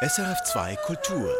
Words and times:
SRF2 0.00 0.76
Kultur. 0.76 1.34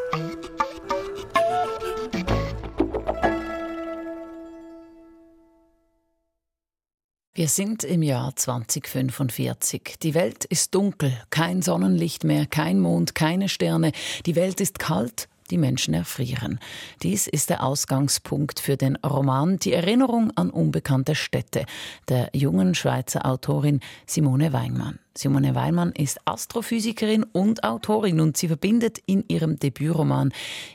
Wir 7.35 7.47
sind 7.47 7.85
im 7.85 8.03
Jahr 8.03 8.35
2045. 8.35 9.99
Die 10.03 10.15
Welt 10.15 10.45
ist 10.45 10.75
dunkel, 10.75 11.13
kein 11.31 11.63
Sonnenlicht 11.63 12.25
mehr, 12.25 12.47
kein 12.47 12.81
Mond, 12.81 13.15
keine 13.15 13.49
Sterne. 13.49 13.93
Die 14.27 14.35
Welt 14.35 14.61
ist 14.61 14.81
kalt, 14.81 15.29
die 15.51 15.59
Menschen 15.59 15.95
erfrieren. 15.95 16.61
Dies 17.03 17.27
ist 17.27 17.51
der 17.51 17.63
Ausgangspunkt 17.63 18.61
für 18.61 18.77
den 18.77 18.97
Roman 18.97 19.59
Die 19.59 19.73
Erinnerung 19.73 20.31
an 20.37 20.51
unbekannte 20.51 21.15
Städte 21.15 21.65
der 22.09 22.31
jungen 22.33 22.75
Schweizer 22.75 23.27
Autorin 23.27 23.81
Simone 24.07 24.53
Weinmann. 24.53 24.99
Simone 25.17 25.55
Weinmann 25.57 25.91
ist 25.93 26.21
Astrophysikerin 26.27 27.25
und 27.25 27.65
Autorin 27.65 28.21
und 28.21 28.37
sie 28.37 28.47
verbindet 28.47 28.99
in 29.05 29.25
ihrem 29.27 29.59
Debütroman 29.59 30.33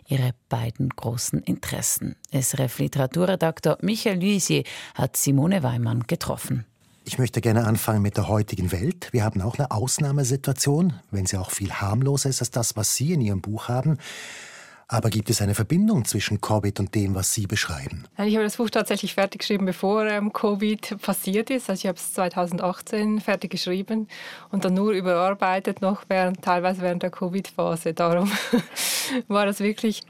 ihre 0.07 0.31
beiden 0.49 0.89
großen 0.89 1.39
Interessen. 1.39 2.17
SRF 2.33 2.79
Literaturredakteur 2.79 3.77
Michael 3.81 4.19
Luisier 4.19 4.63
hat 4.95 5.15
Simone 5.15 5.63
Weinmann 5.63 6.03
getroffen. 6.07 6.65
Ich 7.05 7.17
möchte 7.19 7.41
gerne 7.41 7.65
anfangen 7.65 8.01
mit 8.01 8.15
der 8.15 8.29
heutigen 8.29 8.71
Welt. 8.71 9.09
Wir 9.11 9.23
haben 9.23 9.41
auch 9.41 9.57
eine 9.57 9.71
Ausnahmesituation, 9.71 10.93
wenn 11.11 11.25
sie 11.25 11.37
auch 11.37 11.51
viel 11.51 11.71
harmloser 11.73 12.29
ist 12.29 12.41
als 12.41 12.51
das, 12.51 12.77
was 12.77 12.95
Sie 12.95 13.11
in 13.11 13.21
Ihrem 13.21 13.41
Buch 13.41 13.67
haben. 13.67 13.97
Aber 14.87 15.09
gibt 15.09 15.29
es 15.29 15.41
eine 15.41 15.55
Verbindung 15.55 16.05
zwischen 16.05 16.41
Covid 16.41 16.79
und 16.79 16.95
dem, 16.95 17.15
was 17.15 17.33
Sie 17.33 17.47
beschreiben? 17.47 18.05
Ich 18.17 18.35
habe 18.35 18.43
das 18.43 18.57
Buch 18.57 18.69
tatsächlich 18.69 19.13
fertig 19.13 19.39
geschrieben, 19.41 19.65
bevor 19.65 20.05
ähm, 20.05 20.33
Covid 20.33 21.01
passiert 21.01 21.49
ist. 21.49 21.69
Also 21.69 21.81
ich 21.81 21.87
habe 21.87 21.97
es 21.97 22.13
2018 22.13 23.21
fertig 23.21 23.51
geschrieben 23.51 24.07
und 24.51 24.65
dann 24.65 24.73
nur 24.73 24.91
überarbeitet, 24.91 25.81
noch 25.81 26.03
während, 26.09 26.41
teilweise 26.41 26.81
während 26.81 27.03
der 27.03 27.11
Covid-Phase. 27.11 27.93
Darum 27.93 28.31
war 29.27 29.45
das 29.45 29.59
wirklich 29.59 30.01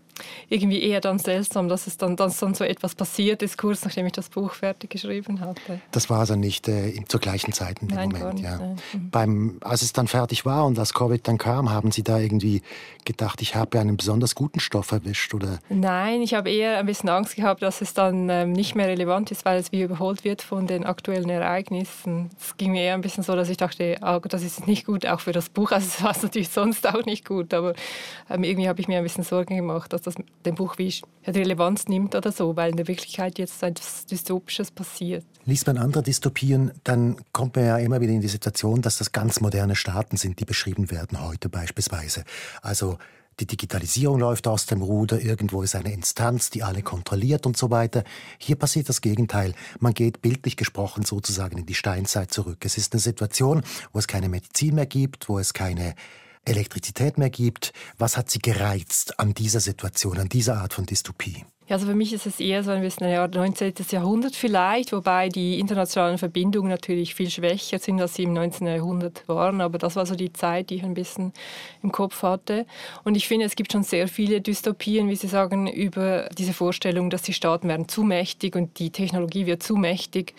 irgendwie 0.49 0.81
eher 0.81 1.02
dann 1.02 1.20
seltsam, 1.20 1.70
dass 1.70 1.87
es 1.87 1.98
dann, 1.98 2.15
dass 2.15 2.40
dann 2.40 2.54
so 2.54 2.63
etwas 2.63 2.96
passiert 2.96 3.41
ist, 3.41 3.57
kurz 3.57 3.84
nachdem 3.84 4.05
ich 4.05 4.13
das 4.13 4.29
Buch 4.29 4.54
fertig 4.54 4.90
geschrieben 4.90 5.40
hatte. 5.40 5.82
Das 5.91 6.10
war 6.10 6.20
also 6.20 6.35
nicht 6.35 6.68
äh, 6.68 6.93
zur 7.07 7.20
gleichen 7.20 7.54
Zeit 7.54 7.82
in 7.82 7.87
dem 7.87 7.96
nein, 7.96 8.10
Moment, 8.10 8.34
nicht, 8.35 8.43
ja. 8.43 8.57
Mhm. 8.57 9.10
Beim, 9.10 9.57
als 9.62 9.82
es 9.82 9.93
dann 9.93 10.07
fertig 10.07 10.46
war 10.46 10.65
und 10.65 10.77
als 10.79 10.93
Covid 10.93 11.27
dann 11.27 11.37
kam, 11.37 11.70
haben 11.70 11.91
Sie 11.91 12.04
da 12.04 12.20
irgendwie 12.20 12.62
gedacht, 13.05 13.41
ich 13.41 13.55
habe 13.55 13.79
einen 13.79 13.98
besonders 13.98 14.35
guten 14.35 14.60
Stoff 14.60 14.91
erwischt, 14.91 15.34
oder? 15.34 15.60
Nein, 15.70 16.21
ich 16.21 16.34
habe 16.34 16.49
eher 16.49 16.77
ein 16.77 16.85
bisschen 16.85 17.09
Angst 17.09 17.35
gehabt, 17.35 17.62
dass 17.62 17.82
es 17.82 17.93
dann 17.93 18.30
ähm, 18.30 18.54
nicht 18.54 18.76
mehr 18.76 18.87
relevant 18.87 19.32
ist, 19.32 19.46
weil 19.46 19.59
es 19.59 19.71
wie 19.71 19.82
überholt 19.82 20.24
wird 20.24 20.41
von 20.41 20.68
den 20.68 20.85
aktuellen 20.85 21.30
Ereignissen. 21.30 22.30
Es 22.40 22.55
ging 22.57 22.71
mir 22.71 22.84
eher 22.84 22.93
ein 22.93 23.02
bisschen 23.02 23.24
so, 23.24 23.35
dass 23.35 23.49
ich 23.49 23.57
dachte, 23.57 23.98
oh, 24.02 24.20
das 24.24 24.43
ist 24.43 24.68
nicht 24.68 24.85
gut, 24.85 25.05
auch 25.05 25.20
für 25.20 25.32
das 25.32 25.49
Buch. 25.49 25.71
Also 25.71 25.87
es 25.87 26.04
war 26.04 26.15
natürlich 26.21 26.49
sonst 26.49 26.87
auch 26.87 27.05
nicht 27.05 27.26
gut, 27.26 27.54
aber 27.54 27.74
ähm, 28.30 28.43
irgendwie 28.43 28.70
habe 28.70 28.80
ich 28.80 28.87
mir 28.87 28.98
ein 28.98 29.04
bisschen 29.04 29.24
Sorgen 29.24 29.55
gemacht, 29.55 29.91
dass 29.91 30.02
das 30.04 30.15
dem 30.46 30.55
Buch 30.55 30.77
wie 30.77 30.93
Relevanz 31.26 31.87
nimmt 31.87 32.15
oder 32.15 32.32
so, 32.32 32.55
weil 32.55 32.71
in 32.71 32.77
der 32.77 32.87
Wirklichkeit 32.87 33.40
jetzt 33.40 33.63
etwas 33.63 34.05
Dystopisches 34.05 34.71
passiert. 34.71 35.26
Liest 35.46 35.68
man 35.68 35.77
andere 35.77 36.04
Dystopien, 36.04 36.71
dann 36.84 37.18
kommt 37.32 37.55
man 37.55 37.65
ja 37.65 37.77
immer 37.77 38.01
wieder 38.01 38.13
in 38.13 38.21
die 38.21 38.27
Situation, 38.27 38.81
dass 38.81 38.98
das 38.98 39.12
ganz 39.12 39.41
moderne 39.41 39.76
Staaten 39.76 40.18
sind, 40.18 40.40
die 40.40 40.46
beschrieben 40.46 40.91
werden 40.91 41.21
heute 41.21 41.49
beispielsweise. 41.49 42.24
Also 42.62 42.98
die 43.40 43.48
Digitalisierung 43.48 44.20
läuft 44.20 44.48
aus 44.48 44.68
dem 44.68 44.81
Ruder, 44.81 45.20
irgendwo 45.20 45.63
ist 45.63 45.76
eine 45.76 45.91
Instanz, 45.91 46.51
die 46.51 46.62
alle 46.62 46.84
kontrolliert 46.84 47.46
und 47.46 47.57
so 47.57 47.71
weiter. 47.71 48.04
Hier 48.37 48.55
passiert 48.55 48.90
das 48.90 49.01
Gegenteil. 49.01 49.55
Man 49.79 49.93
geht 49.93 50.21
bildlich 50.21 50.55
gesprochen 50.55 51.04
sozusagen 51.04 51.57
in 51.57 51.65
die 51.65 51.74
Steinzeit 51.74 52.31
zurück. 52.31 52.59
Es 52.63 52.77
ist 52.77 52.93
eine 52.93 52.99
Situation, 52.99 53.63
wo 53.91 53.99
es 53.99 54.07
keine 54.07 54.29
Medizin 54.29 54.76
mehr 54.76 54.85
gibt, 54.85 55.29
wo 55.29 55.40
es 55.40 55.54
keine 55.54 55.96
Elektrizität 56.46 57.18
mehr 57.18 57.30
gibt. 57.30 57.74
Was 57.98 58.18
hat 58.18 58.30
Sie 58.30 58.40
gereizt 58.40 59.20
an 59.20 59.34
dieser 59.34 59.60
Situation, 59.60 60.20
an 60.20 60.30
dieser 60.30 60.58
Art 60.58 60.74
von 60.74 60.86
Dystopie? 60.86 61.46
Ja, 61.69 61.77
also 61.77 61.87
für 61.87 61.95
mich 61.95 62.11
ist 62.11 62.25
es 62.25 62.41
eher 62.41 62.61
so 62.61 62.71
ein 62.71 62.81
bisschen 62.81 63.07
ein 63.07 63.31
19. 63.31 63.73
Jahrhundert 63.89 64.35
vielleicht, 64.35 64.91
wobei 64.91 65.29
die 65.29 65.59
internationalen 65.59 66.18
Verbindungen 66.18 66.69
natürlich 66.69 67.16
viel 67.16 67.29
schwächer 67.29 67.79
sind, 67.79 68.01
als 68.01 68.16
sie 68.16 68.24
im 68.24 68.34
19. 68.34 68.68
Jahrhundert 68.68 69.24
waren. 69.29 69.62
Aber 69.62 69.78
das 69.78 69.96
war 69.96 70.06
so 70.06 70.16
die 70.16 70.34
Zeit, 70.34 70.69
die 70.69 70.75
ich 70.75 70.84
ein 70.84 70.94
bisschen 70.94 71.31
im 71.81 71.94
Kopf 71.94 72.22
hatte. 72.22 72.66
Und 73.06 73.16
ich 73.16 73.29
finde, 73.29 73.46
es 73.46 73.56
gibt 73.56 73.72
schon 73.72 73.84
sehr 73.84 74.09
viele 74.09 74.41
Dystopien, 74.41 75.07
wie 75.07 75.16
Sie 75.16 75.28
sagen, 75.28 75.68
über 75.68 76.28
diese 76.38 76.52
Vorstellung, 76.52 77.09
dass 77.09 77.22
die 77.22 77.31
Staaten 77.31 77.69
werden 77.69 77.88
zu 77.88 78.03
mächtig 78.03 78.57
und 78.57 78.78
die 78.78 78.90
Technologie 78.90 79.46
wird 79.46 79.63
zu 79.63 79.78
mächtig. 79.78 80.34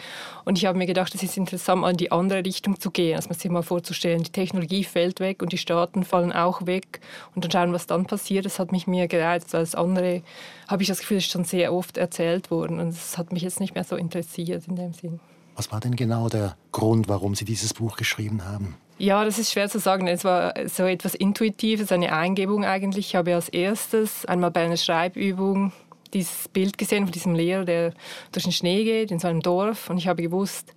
Und 0.45 0.59
ich 0.59 0.67
habe 0.67 0.77
mir 0.77 0.87
gedacht, 0.87 1.15
es 1.15 1.23
ist 1.23 1.39
interessant, 1.39 1.81
mal 1.81 1.93
in 1.93 1.97
die 1.97 2.13
andere 2.13 2.45
Richtung 2.45 2.79
zu 2.79 2.91
gehen, 2.91 3.17
als 3.17 3.31
man 3.31 3.39
sich 3.39 3.51
mal 3.51 3.63
vorzustellen, 3.63 4.23
die 4.23 4.31
Technologie 4.31 4.85
fällt 4.85 5.21
weg 5.21 5.41
und 5.41 5.53
die 5.53 5.59
Staaten 5.59 6.05
fallen 6.05 6.33
auch 6.33 6.67
weg. 6.67 7.01
Und 7.35 7.45
dann 7.45 7.51
schauen, 7.51 7.73
was 7.73 7.87
dann 7.87 8.05
passiert. 8.05 8.45
Das 8.45 8.59
hat 8.59 8.73
mich 8.73 8.87
mir 8.87 9.09
gereizt, 9.09 9.55
das 9.55 9.75
andere 9.75 10.23
habe 10.69 10.83
ich 10.83 10.89
das 10.89 11.01
Gefühl, 11.01 11.14
ist 11.17 11.31
schon 11.31 11.45
sehr 11.45 11.73
oft 11.73 11.97
erzählt 11.97 12.51
worden 12.51 12.81
und 12.81 12.89
es 12.89 13.19
hat 13.19 13.33
mich 13.33 13.43
jetzt 13.43 13.61
nicht 13.61 13.75
mehr 13.75 13.85
so 13.85 13.97
interessiert 13.97 14.67
in 14.69 14.77
dem 14.77 14.93
Sinn. 14.93 15.21
Was 15.57 15.71
war 15.71 15.81
denn 15.81 15.95
genau 15.95 16.29
der 16.29 16.57
Grund, 16.73 17.09
warum 17.09 17.35
Sie 17.35 17.45
dieses 17.45 17.75
Buch 17.75 17.97
geschrieben 17.97 18.45
haben? 18.45 18.77
Ja, 18.99 19.25
das 19.25 19.39
ist 19.39 19.53
schwer 19.53 19.69
zu 19.69 19.79
sagen. 19.79 20.07
Es 20.07 20.25
war 20.25 20.55
so 20.69 20.85
etwas 20.85 21.15
Intuitives, 21.15 21.91
eine 21.91 22.13
Eingebung 22.13 22.65
eigentlich. 22.65 23.09
Ich 23.09 23.17
habe 23.17 23.35
als 23.35 23.49
erstes 23.49 24.25
einmal 24.27 24.51
bei 24.51 24.65
einer 24.65 24.77
Schreibübung 24.77 25.73
dieses 26.13 26.49
Bild 26.49 26.79
gesehen 26.79 27.05
von 27.05 27.13
diesem 27.13 27.35
Lehrer, 27.35 27.65
der 27.65 27.93
durch 28.33 28.45
den 28.45 28.53
Schnee 28.53 28.85
geht 28.85 29.11
in 29.11 29.19
so 29.19 29.27
einem 29.27 29.41
Dorf 29.41 29.91
und 29.91 29.99
ich 29.99 30.07
habe 30.07 30.23
gewusst, 30.23 30.73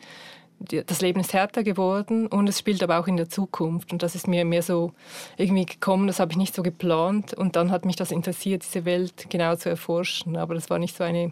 das 0.60 1.02
Leben 1.02 1.20
ist 1.20 1.34
härter 1.34 1.64
geworden 1.64 2.28
und 2.28 2.50
es 2.50 2.60
spielt 2.60 2.82
aber 2.82 3.00
auch 3.00 3.08
in 3.08 3.18
der 3.18 3.30
Zukunft. 3.30 3.92
Und 3.92 4.04
das 4.04 4.16
ist 4.16 4.28
mir 4.28 4.44
mehr 4.44 4.64
so 4.64 4.94
irgendwie 5.38 5.66
gekommen, 5.66 6.08
das 6.08 6.20
habe 6.20 6.32
ich 6.32 6.38
nicht 6.38 6.56
so 6.56 6.64
geplant. 6.64 7.34
Und 7.34 7.56
dann 7.56 7.72
hat 7.72 7.86
mich 7.86 7.96
das 7.96 8.12
interessiert, 8.12 8.64
diese 8.64 8.86
Welt 8.86 9.28
genau 9.30 9.56
zu 9.56 9.70
erforschen. 9.70 10.36
Aber 10.36 10.56
das 10.56 10.70
war 10.70 10.80
nicht 10.80 10.96
so 10.98 11.04
eine 11.04 11.32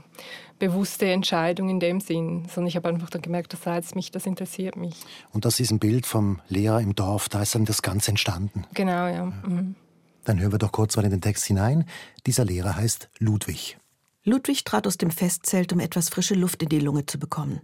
bewusste 0.59 1.07
Entscheidung 1.07 1.69
in 1.69 1.79
dem 1.79 1.99
Sinn, 1.99 2.45
sondern 2.53 2.67
ich 2.67 2.75
habe 2.75 2.87
einfach 2.87 3.09
dann 3.09 3.21
gemerkt, 3.21 3.53
das 3.53 3.65
reizt 3.65 3.95
mich, 3.95 4.11
das 4.11 4.25
interessiert 4.25 4.75
mich. 4.75 4.95
Und 5.31 5.45
aus 5.45 5.57
diesem 5.57 5.79
Bild 5.79 6.05
vom 6.05 6.39
Lehrer 6.47 6.79
im 6.81 6.95
Dorf, 6.95 7.27
da 7.27 7.41
ist 7.41 7.55
dann 7.55 7.65
das 7.65 7.81
Ganze 7.81 8.11
entstanden. 8.11 8.65
Genau, 8.73 9.07
ja. 9.07 9.25
Mhm. 9.25 9.75
Dann 10.23 10.39
hören 10.39 10.51
wir 10.51 10.59
doch 10.59 10.71
kurz 10.71 10.95
mal 10.95 11.05
in 11.05 11.11
den 11.11 11.21
Text 11.21 11.45
hinein. 11.45 11.85
Dieser 12.25 12.45
Lehrer 12.45 12.75
heißt 12.75 13.09
Ludwig. 13.19 13.77
Ludwig 14.23 14.63
trat 14.63 14.87
aus 14.87 14.97
dem 14.97 15.11
Festzelt, 15.11 15.71
um 15.71 15.79
etwas 15.79 16.09
frische 16.09 16.33
Luft 16.33 16.63
in 16.63 16.69
die 16.69 16.79
Lunge 16.79 17.05
zu 17.05 17.19
bekommen. 17.19 17.61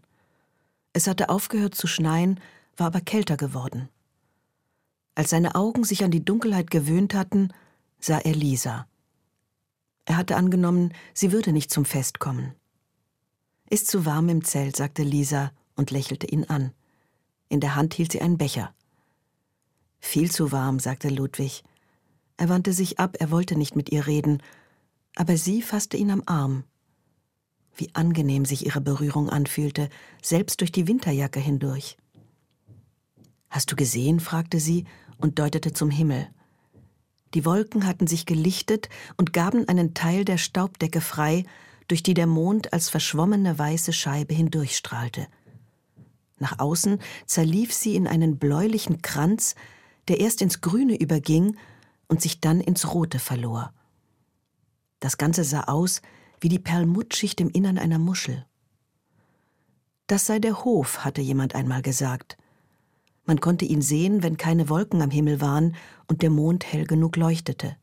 Es 0.94 1.07
hatte 1.07 1.29
aufgehört 1.29 1.75
zu 1.75 1.88
schneien, 1.88 2.40
war 2.78 2.88
aber 2.88 3.02
kälter 3.02 3.38
geworden. 3.38 3.90
Als 5.16 5.29
seine 5.29 5.56
Augen 5.56 5.84
sich 5.84 6.03
an 6.03 6.12
die 6.12 6.24
Dunkelheit 6.24 6.72
gewöhnt 6.72 7.13
hatten, 7.13 7.50
sah 8.00 8.18
er 8.18 8.34
Lisa. 8.34 8.88
Er 10.06 10.18
hatte 10.18 10.35
angenommen, 10.35 10.94
sie 11.13 11.31
würde 11.31 11.52
nicht 11.52 11.72
zum 11.72 11.85
Fest 11.85 12.19
kommen. 12.19 12.53
Ist 13.69 13.88
zu 13.88 14.06
warm 14.06 14.29
im 14.29 14.44
Zelt, 14.44 14.75
sagte 14.75 15.03
Lisa 15.03 15.52
und 15.75 15.91
lächelte 15.91 16.28
ihn 16.28 16.46
an. 16.46 16.74
In 17.50 17.59
der 17.59 17.75
Hand 17.75 17.94
hielt 17.94 18.12
sie 18.12 18.22
einen 18.22 18.38
Becher. 18.38 18.73
Viel 20.00 20.31
zu 20.31 20.52
warm, 20.52 20.79
sagte 20.79 21.09
Ludwig. 21.09 21.63
Er 22.38 22.50
wandte 22.50 22.73
sich 22.73 23.00
ab, 23.00 23.18
er 23.19 23.29
wollte 23.29 23.56
nicht 23.56 23.75
mit 23.75 23.91
ihr 23.91 24.08
reden, 24.08 24.41
aber 25.16 25.38
sie 25.38 25.62
fasste 25.62 25.96
ihn 25.96 26.12
am 26.12 26.23
Arm. 26.25 26.63
Wie 27.76 27.90
angenehm 27.94 28.46
sich 28.46 28.66
ihre 28.66 28.82
Berührung 28.82 29.30
anfühlte, 29.30 29.90
selbst 30.22 30.62
durch 30.62 30.72
die 30.72 30.88
Winterjacke 30.88 31.40
hindurch. 31.40 31.98
Hast 33.50 33.72
du 33.72 33.76
gesehen? 33.76 34.20
fragte 34.20 34.59
sie 34.59 34.86
und 35.18 35.40
deutete 35.40 35.74
zum 35.74 35.90
Himmel. 35.90 36.28
Die 37.34 37.46
Wolken 37.46 37.86
hatten 37.86 38.08
sich 38.08 38.26
gelichtet 38.26 38.90
und 39.18 39.34
gaben 39.34 39.68
einen 39.68 39.94
Teil 39.94 40.26
der 40.26 40.38
Staubdecke 40.38 41.02
frei, 41.02 41.46
durch 41.88 42.04
die 42.04 42.14
der 42.14 42.28
Mond 42.28 42.74
als 42.74 42.90
verschwommene 42.90 43.58
weiße 43.58 43.94
Scheibe 43.94 44.34
hindurchstrahlte. 44.34 45.28
Nach 46.40 46.59
außen 46.59 47.00
zerlief 47.26 47.74
sie 47.74 47.96
in 47.96 48.08
einen 48.08 48.38
bläulichen 48.38 49.02
Kranz, 49.02 49.56
der 50.08 50.20
erst 50.20 50.42
ins 50.42 50.62
Grüne 50.62 50.96
überging 50.96 51.58
und 52.08 52.22
sich 52.22 52.40
dann 52.40 52.62
ins 52.62 52.94
Rote 52.94 53.20
verlor. 53.20 53.74
Das 55.00 55.17
Ganze 55.17 55.44
sah 55.44 55.66
aus 55.66 56.02
wie 56.41 56.49
die 56.49 56.59
Perlmuttschicht 56.59 57.40
im 57.40 57.49
Innern 57.49 57.78
einer 57.78 57.99
Muschel. 57.99 58.46
Das 60.08 60.26
sei 60.26 60.40
der 60.40 60.66
Hof, 60.66 61.05
hatte 61.05 61.22
jemand 61.22 61.55
einmal 61.55 61.82
gesagt. 61.82 62.38
Man 63.26 63.40
konnte 63.40 63.64
ihn 63.64 63.82
sehen, 63.82 64.23
wenn 64.23 64.35
keine 64.35 64.67
Wolken 64.67 65.02
am 65.02 65.11
Himmel 65.11 65.40
waren 65.40 65.76
und 66.08 66.22
der 66.22 66.32
Mond 66.32 66.66
hell 66.66 66.85
genug 66.85 67.16
leuchtete. 67.16 67.78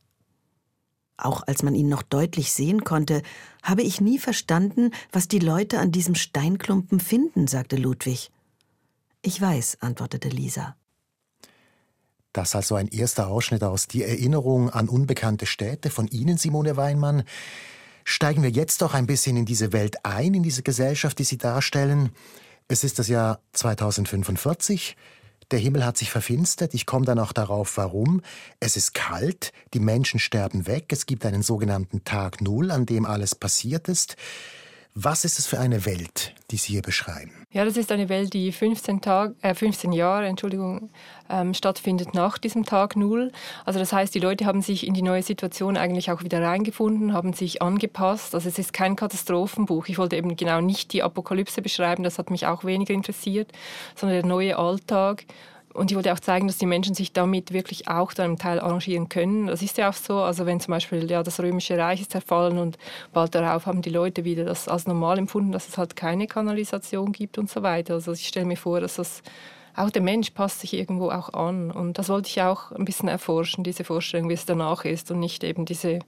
Auch 1.17 1.41
als 1.47 1.63
man 1.63 1.75
ihn 1.75 1.89
noch 1.89 2.03
deutlich 2.03 2.53
sehen 2.53 2.83
konnte, 2.83 3.23
habe 3.63 3.81
ich 3.81 3.99
nie 3.99 4.19
verstanden, 4.19 4.91
was 5.11 5.27
die 5.27 5.39
Leute 5.39 5.79
an 5.79 5.91
diesem 5.91 6.15
Steinklumpen 6.15 6.99
finden, 6.99 7.47
sagte 7.47 7.77
Ludwig. 7.77 8.31
Ich 9.21 9.41
weiß, 9.41 9.79
antwortete 9.81 10.29
Lisa. 10.29 10.75
Das 12.31 12.55
also 12.55 12.75
ein 12.75 12.87
erster 12.87 13.27
Ausschnitt 13.27 13.63
aus 13.63 13.87
Die 13.87 14.03
Erinnerung 14.03 14.69
an 14.69 14.87
unbekannte 14.87 15.45
Städte 15.45 15.89
von 15.89 16.07
Ihnen, 16.07 16.37
Simone 16.37 16.77
Weinmann. 16.77 17.23
Steigen 18.11 18.41
wir 18.41 18.49
jetzt 18.49 18.81
doch 18.81 18.95
ein 18.95 19.05
bisschen 19.05 19.37
in 19.37 19.45
diese 19.45 19.71
Welt 19.71 20.03
ein, 20.03 20.33
in 20.33 20.41
diese 20.41 20.63
Gesellschaft, 20.63 21.19
die 21.19 21.23
Sie 21.23 21.37
darstellen. 21.37 22.09
Es 22.67 22.83
ist 22.83 22.97
das 22.97 23.07
Jahr 23.07 23.39
2045. 23.53 24.97
der 25.51 25.59
Himmel 25.59 25.85
hat 25.85 25.95
sich 25.95 26.09
verfinstert, 26.09 26.73
ich 26.73 26.87
komme 26.87 27.05
dann 27.05 27.19
auch 27.19 27.33
darauf, 27.33 27.77
warum. 27.77 28.23
Es 28.59 28.77
ist 28.77 28.95
kalt, 28.95 29.53
die 29.75 29.79
Menschen 29.79 30.19
sterben 30.19 30.65
weg, 30.65 30.85
es 30.91 31.05
gibt 31.05 31.23
einen 31.23 31.43
sogenannten 31.43 32.03
Tag 32.03 32.41
Null, 32.41 32.71
an 32.71 32.87
dem 32.87 33.05
alles 33.05 33.35
passiert 33.35 33.87
ist. 33.87 34.15
Was 35.01 35.23
ist 35.23 35.39
es 35.39 35.47
für 35.47 35.57
eine 35.57 35.85
Welt, 35.85 36.33
die 36.51 36.57
Sie 36.57 36.73
hier 36.73 36.81
beschreiben? 36.81 37.31
Ja, 37.53 37.63
das 37.63 37.77
ist 37.77 37.89
eine 37.89 38.09
Welt, 38.09 38.33
die 38.33 38.51
15, 38.51 38.99
Tag, 38.99 39.33
äh, 39.41 39.55
15 39.55 39.93
Jahre 39.93 40.25
Entschuldigung, 40.25 40.89
ähm, 41.29 41.53
stattfindet 41.53 42.13
nach 42.13 42.37
diesem 42.37 42.65
Tag 42.65 42.97
Null. 42.97 43.31
Also 43.63 43.79
das 43.79 43.93
heißt, 43.93 44.13
die 44.13 44.19
Leute 44.19 44.45
haben 44.45 44.61
sich 44.61 44.85
in 44.85 44.93
die 44.93 45.01
neue 45.01 45.23
Situation 45.23 45.77
eigentlich 45.77 46.11
auch 46.11 46.21
wieder 46.21 46.43
reingefunden, 46.43 47.13
haben 47.13 47.31
sich 47.31 47.61
angepasst. 47.61 48.35
Also 48.35 48.49
es 48.49 48.59
ist 48.59 48.73
kein 48.73 48.97
Katastrophenbuch. 48.97 49.87
Ich 49.87 49.97
wollte 49.97 50.17
eben 50.17 50.35
genau 50.35 50.59
nicht 50.59 50.91
die 50.91 51.01
Apokalypse 51.01 51.61
beschreiben, 51.61 52.03
das 52.03 52.19
hat 52.19 52.29
mich 52.29 52.45
auch 52.45 52.65
weniger 52.65 52.93
interessiert, 52.93 53.53
sondern 53.95 54.17
der 54.17 54.27
neue 54.27 54.57
Alltag. 54.57 55.23
Und 55.79 55.91
ich 55.91 55.95
wollte 55.95 56.11
auch 56.11 56.19
zeigen, 56.19 56.47
dass 56.47 56.57
die 56.57 56.65
Menschen 56.65 56.93
sich 56.93 57.13
damit 57.13 57.53
wirklich 57.53 57.87
auch 57.87 58.11
dann 58.11 58.31
im 58.31 58.37
Teil 58.37 58.59
arrangieren 58.59 59.07
können. 59.07 59.47
Das 59.47 59.61
ist 59.61 59.77
ja 59.77 59.89
auch 59.89 59.93
so. 59.93 60.17
Also 60.17 60.45
wenn 60.45 60.59
zum 60.59 60.73
Beispiel 60.73 61.09
ja, 61.09 61.23
das 61.23 61.39
Römische 61.39 61.77
Reich 61.77 62.01
ist 62.01 62.11
zerfallen 62.11 62.57
und 62.57 62.77
bald 63.13 63.33
darauf 63.33 63.65
haben 63.65 63.81
die 63.81 63.89
Leute 63.89 64.25
wieder 64.25 64.43
das 64.43 64.67
als 64.67 64.87
normal 64.87 65.17
empfunden, 65.17 65.53
dass 65.53 65.69
es 65.69 65.77
halt 65.77 65.95
keine 65.95 66.27
Kanalisation 66.27 67.13
gibt 67.13 67.37
und 67.37 67.49
so 67.49 67.63
weiter. 67.63 67.93
Also 67.93 68.11
ich 68.11 68.27
stelle 68.27 68.45
mir 68.45 68.57
vor, 68.57 68.81
dass 68.81 68.97
das 68.97 69.23
auch 69.73 69.89
der 69.89 70.01
Mensch 70.01 70.31
passt 70.31 70.59
sich 70.59 70.73
irgendwo 70.73 71.11
auch 71.11 71.33
an. 71.33 71.71
Und 71.71 71.97
das 71.97 72.09
wollte 72.09 72.27
ich 72.27 72.41
auch 72.41 72.73
ein 72.73 72.83
bisschen 72.83 73.07
erforschen, 73.07 73.63
diese 73.63 73.85
Vorstellung, 73.85 74.27
wie 74.27 74.33
es 74.33 74.45
danach 74.45 74.83
ist 74.83 75.11
und 75.11 75.21
nicht 75.21 75.45
eben 75.45 75.63
diese 75.63 75.99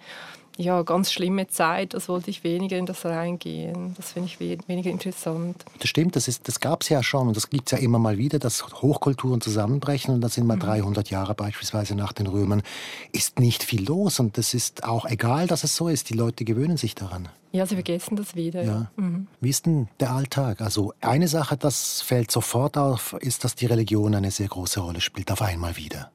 ja, 0.62 0.82
ganz 0.84 1.12
schlimme 1.12 1.48
Zeit, 1.48 1.94
das 1.94 2.08
wollte 2.08 2.30
ich 2.30 2.44
weniger 2.44 2.78
in 2.78 2.86
das 2.86 3.04
reingehen. 3.06 3.94
Das 3.98 4.14
finde 4.14 4.30
ich 4.30 4.40
weniger 4.40 4.90
interessant. 4.90 5.66
Das 5.80 5.90
stimmt, 5.90 6.16
das, 6.16 6.42
das 6.42 6.60
gab 6.60 6.84
es 6.84 6.90
ja 6.90 7.04
schon 7.04 7.28
und 7.28 7.36
das 7.36 7.50
gibt 7.50 7.72
es 7.72 7.78
ja 7.78 7.84
immer 7.84 8.00
mal 8.00 8.18
wieder, 8.18 8.40
dass 8.40 8.66
Hochkulturen 8.82 9.42
zusammenbrechen 9.42 10.14
und 10.14 10.22
das 10.22 10.36
sind 10.36 10.48
mal 10.48 10.56
mhm. 10.56 10.62
300 10.62 11.10
Jahre 11.10 11.36
beispielsweise 11.36 11.96
nach 11.96 12.14
den 12.14 12.28
Römern, 12.28 12.62
ist 13.12 13.40
nicht 13.40 13.64
viel 13.64 13.86
los 13.86 14.20
und 14.20 14.38
das 14.38 14.54
ist 14.54 14.84
auch 14.84 15.06
egal, 15.06 15.48
dass 15.48 15.64
es 15.64 15.76
so 15.76 15.88
ist. 15.88 16.10
Die 16.10 16.16
Leute 16.16 16.46
gewöhnen 16.46 16.78
sich 16.78 16.96
daran. 16.96 17.30
Ja, 17.54 17.66
sie 17.66 17.76
vergessen 17.76 18.16
das 18.16 18.36
wieder. 18.36 18.64
Ja. 18.64 18.92
Mhm. 18.96 19.28
Wie 19.42 19.50
ist 19.50 19.66
denn 19.66 19.90
der 20.00 20.12
Alltag? 20.12 20.62
Also 20.62 20.94
eine 21.02 21.28
Sache, 21.28 21.58
das 21.58 22.02
fällt 22.02 22.32
sofort 22.32 22.78
auf, 22.78 23.14
ist, 23.20 23.44
dass 23.44 23.56
die 23.56 23.66
Religion 23.66 24.16
eine 24.16 24.32
sehr 24.32 24.48
große 24.48 24.80
Rolle 24.80 25.02
spielt, 25.02 25.32
auf 25.32 25.42
einmal 25.42 25.76
wieder. 25.76 26.12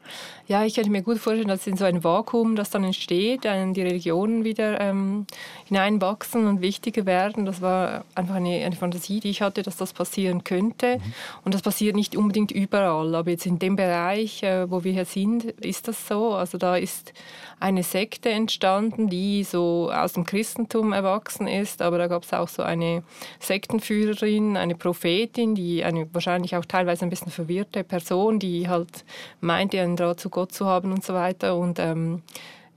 Ja, 0.48 0.64
ich 0.64 0.76
könnte 0.76 0.90
mir 0.90 1.02
gut 1.02 1.18
vorstellen, 1.18 1.48
dass 1.48 1.66
in 1.66 1.76
so 1.76 1.84
ein 1.84 2.04
Vakuum, 2.04 2.54
das 2.54 2.70
dann 2.70 2.84
entsteht, 2.84 3.44
die 3.44 3.82
Religionen 3.82 4.44
wieder 4.44 4.80
ähm, 4.80 5.26
hineinwachsen 5.64 6.46
und 6.46 6.60
wichtiger 6.60 7.04
werden. 7.04 7.44
Das 7.44 7.60
war 7.60 8.04
einfach 8.14 8.36
eine, 8.36 8.64
eine, 8.64 8.76
Fantasie, 8.76 9.18
die 9.18 9.30
ich 9.30 9.42
hatte, 9.42 9.62
dass 9.62 9.76
das 9.76 9.92
passieren 9.92 10.44
könnte. 10.44 10.98
Mhm. 10.98 11.12
Und 11.44 11.54
das 11.54 11.62
passiert 11.62 11.96
nicht 11.96 12.16
unbedingt 12.16 12.52
überall. 12.52 13.14
Aber 13.14 13.30
jetzt 13.30 13.44
in 13.44 13.58
dem 13.58 13.74
Bereich, 13.74 14.42
äh, 14.44 14.70
wo 14.70 14.84
wir 14.84 14.92
hier 14.92 15.04
sind, 15.04 15.44
ist 15.44 15.88
das 15.88 16.06
so. 16.06 16.34
Also 16.34 16.58
da 16.58 16.76
ist 16.76 17.12
eine 17.58 17.82
Sekte 17.82 18.30
entstanden, 18.30 19.08
die 19.08 19.42
so 19.42 19.90
aus 19.90 20.12
dem 20.12 20.24
Christentum 20.24 20.92
erwachsen 20.92 21.25
ist, 21.46 21.82
aber 21.82 21.98
da 21.98 22.06
gab 22.06 22.24
es 22.24 22.32
auch 22.32 22.48
so 22.48 22.62
eine 22.62 23.02
Sektenführerin, 23.40 24.56
eine 24.56 24.74
Prophetin, 24.74 25.54
die 25.54 25.84
eine 25.84 26.08
wahrscheinlich 26.12 26.56
auch 26.56 26.64
teilweise 26.64 27.04
ein 27.04 27.10
bisschen 27.10 27.32
verwirrte 27.32 27.84
Person, 27.84 28.38
die 28.38 28.68
halt 28.68 29.04
meinte, 29.40 29.80
einen 29.80 29.96
Draht 29.96 30.20
zu 30.20 30.30
Gott 30.30 30.52
zu 30.52 30.66
haben 30.66 30.92
und 30.92 31.04
so 31.04 31.14
weiter 31.14 31.56
und 31.56 31.78
ähm, 31.78 32.22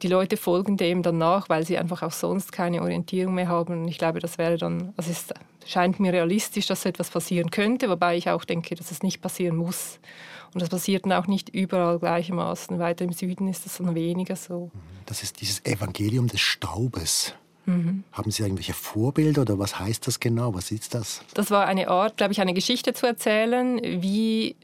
die 0.01 0.07
Leute 0.07 0.37
folgen 0.37 0.77
dem 0.77 1.03
dann 1.03 1.17
nach, 1.17 1.49
weil 1.49 1.65
sie 1.65 1.77
einfach 1.77 2.03
auch 2.03 2.11
sonst 2.11 2.51
keine 2.51 2.81
Orientierung 2.81 3.35
mehr 3.35 3.49
haben. 3.49 3.81
Und 3.81 3.87
ich 3.87 3.97
glaube, 3.97 4.19
das 4.19 4.37
wäre 4.37 4.57
dann, 4.57 4.93
also 4.95 5.11
es 5.11 5.27
scheint 5.65 5.99
mir 5.99 6.13
realistisch, 6.13 6.67
dass 6.67 6.83
so 6.83 6.89
etwas 6.89 7.09
passieren 7.09 7.51
könnte, 7.51 7.89
wobei 7.89 8.15
ich 8.17 8.29
auch 8.29 8.45
denke, 8.45 8.75
dass 8.75 8.91
es 8.91 9.03
nicht 9.03 9.21
passieren 9.21 9.57
muss. 9.57 9.99
Und 10.53 10.61
das 10.61 10.69
passiert 10.69 11.05
dann 11.05 11.13
auch 11.13 11.27
nicht 11.27 11.49
überall 11.49 11.99
gleichermaßen. 11.99 12.79
Weiter 12.79 13.05
im 13.05 13.13
Süden 13.13 13.47
ist 13.47 13.65
das 13.65 13.77
dann 13.77 13.93
weniger 13.93 14.35
so. 14.35 14.71
Das 15.05 15.21
ist 15.21 15.41
dieses 15.41 15.63
Evangelium 15.65 16.27
des 16.27 16.41
Staubes. 16.41 17.35
Mhm. 17.69 18.04
Haben 18.12 18.31
Sie 18.31 18.42
irgendwelche 18.42 18.74
Vorbilder 18.74 19.44
oder 19.44 19.60
was 19.60 19.80
heißt 19.80 20.07
das 20.07 20.19
genau? 20.19 20.56
Was 20.56 20.71
ist 20.71 20.95
das? 20.95 21.21
Das 21.36 21.51
war 21.51 21.68
eine 21.68 21.88
Art, 21.88 22.18
glaube 22.18 22.33
ich, 22.33 22.42
eine 22.42 22.56
Geschichte 22.56 22.94
zu 22.94 23.06
erzählen, 23.06 23.80
wie 24.01 24.56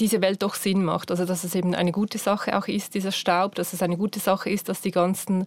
diese 0.00 0.22
Welt 0.22 0.42
doch 0.42 0.54
Sinn 0.54 0.84
macht. 0.84 1.10
Also 1.10 1.26
dass 1.26 1.44
es 1.44 1.54
eben 1.54 1.74
eine 1.74 1.92
gute 1.92 2.16
Sache 2.16 2.56
auch 2.56 2.66
ist, 2.66 2.94
dieser 2.94 3.12
Staub, 3.12 3.54
dass 3.56 3.74
es 3.74 3.82
eine 3.82 3.98
gute 3.98 4.20
Sache 4.20 4.48
ist, 4.48 4.70
dass 4.70 4.80
die 4.80 4.90
ganzen 4.90 5.46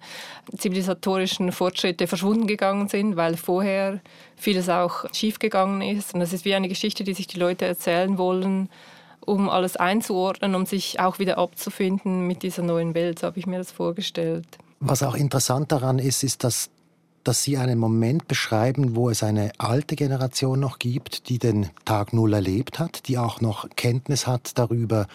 zivilisatorischen 0.56 1.52
Fortschritte 1.52 2.06
verschwunden 2.06 2.46
gegangen 2.46 2.88
sind, 2.90 3.16
weil 3.16 3.38
vorher 3.38 4.00
vieles 4.36 4.70
auch 4.70 5.12
schiefgegangen 5.14 5.82
ist. 5.82 6.14
Und 6.14 6.20
das 6.20 6.32
ist 6.32 6.46
wie 6.46 6.54
eine 6.54 6.70
Geschichte, 6.70 7.04
die 7.04 7.16
sich 7.16 7.28
die 7.28 7.40
Leute 7.40 7.66
erzählen 7.66 8.20
wollen, 8.20 8.70
um 9.26 9.50
alles 9.50 9.78
einzuordnen, 9.78 10.54
um 10.54 10.68
sich 10.68 11.00
auch 11.00 11.18
wieder 11.18 11.40
abzufinden 11.40 12.28
mit 12.28 12.44
dieser 12.44 12.62
neuen 12.62 12.94
Welt. 12.94 13.20
So 13.20 13.28
habe 13.28 13.40
ich 13.40 13.48
mir 13.48 13.58
das 13.58 13.72
vorgestellt. 13.72 14.46
Was 14.80 15.04
auch 15.04 15.16
interessant 15.16 15.72
daran 15.72 15.98
ist, 16.00 16.24
ist, 16.24 16.44
dass, 16.44 16.70
dass 17.24 17.44
Sie 17.44 17.58
einen 17.58 17.80
Moment 17.80 18.28
beschreiben, 18.28 18.96
wo 18.96 19.10
es 19.10 19.24
eine 19.24 19.52
alte 19.58 19.96
Generation 19.96 20.60
noch 20.60 20.78
gibt, 20.78 21.30
die 21.30 21.40
den 21.40 21.70
Tag 21.84 22.14
Null 22.14 22.34
erlebt 22.34 22.80
hat, 22.80 23.08
die 23.08 23.18
auch 23.18 23.42
noch 23.42 23.68
Kenntnis 23.76 24.28
hat 24.28 24.58
darüber, 24.58 25.08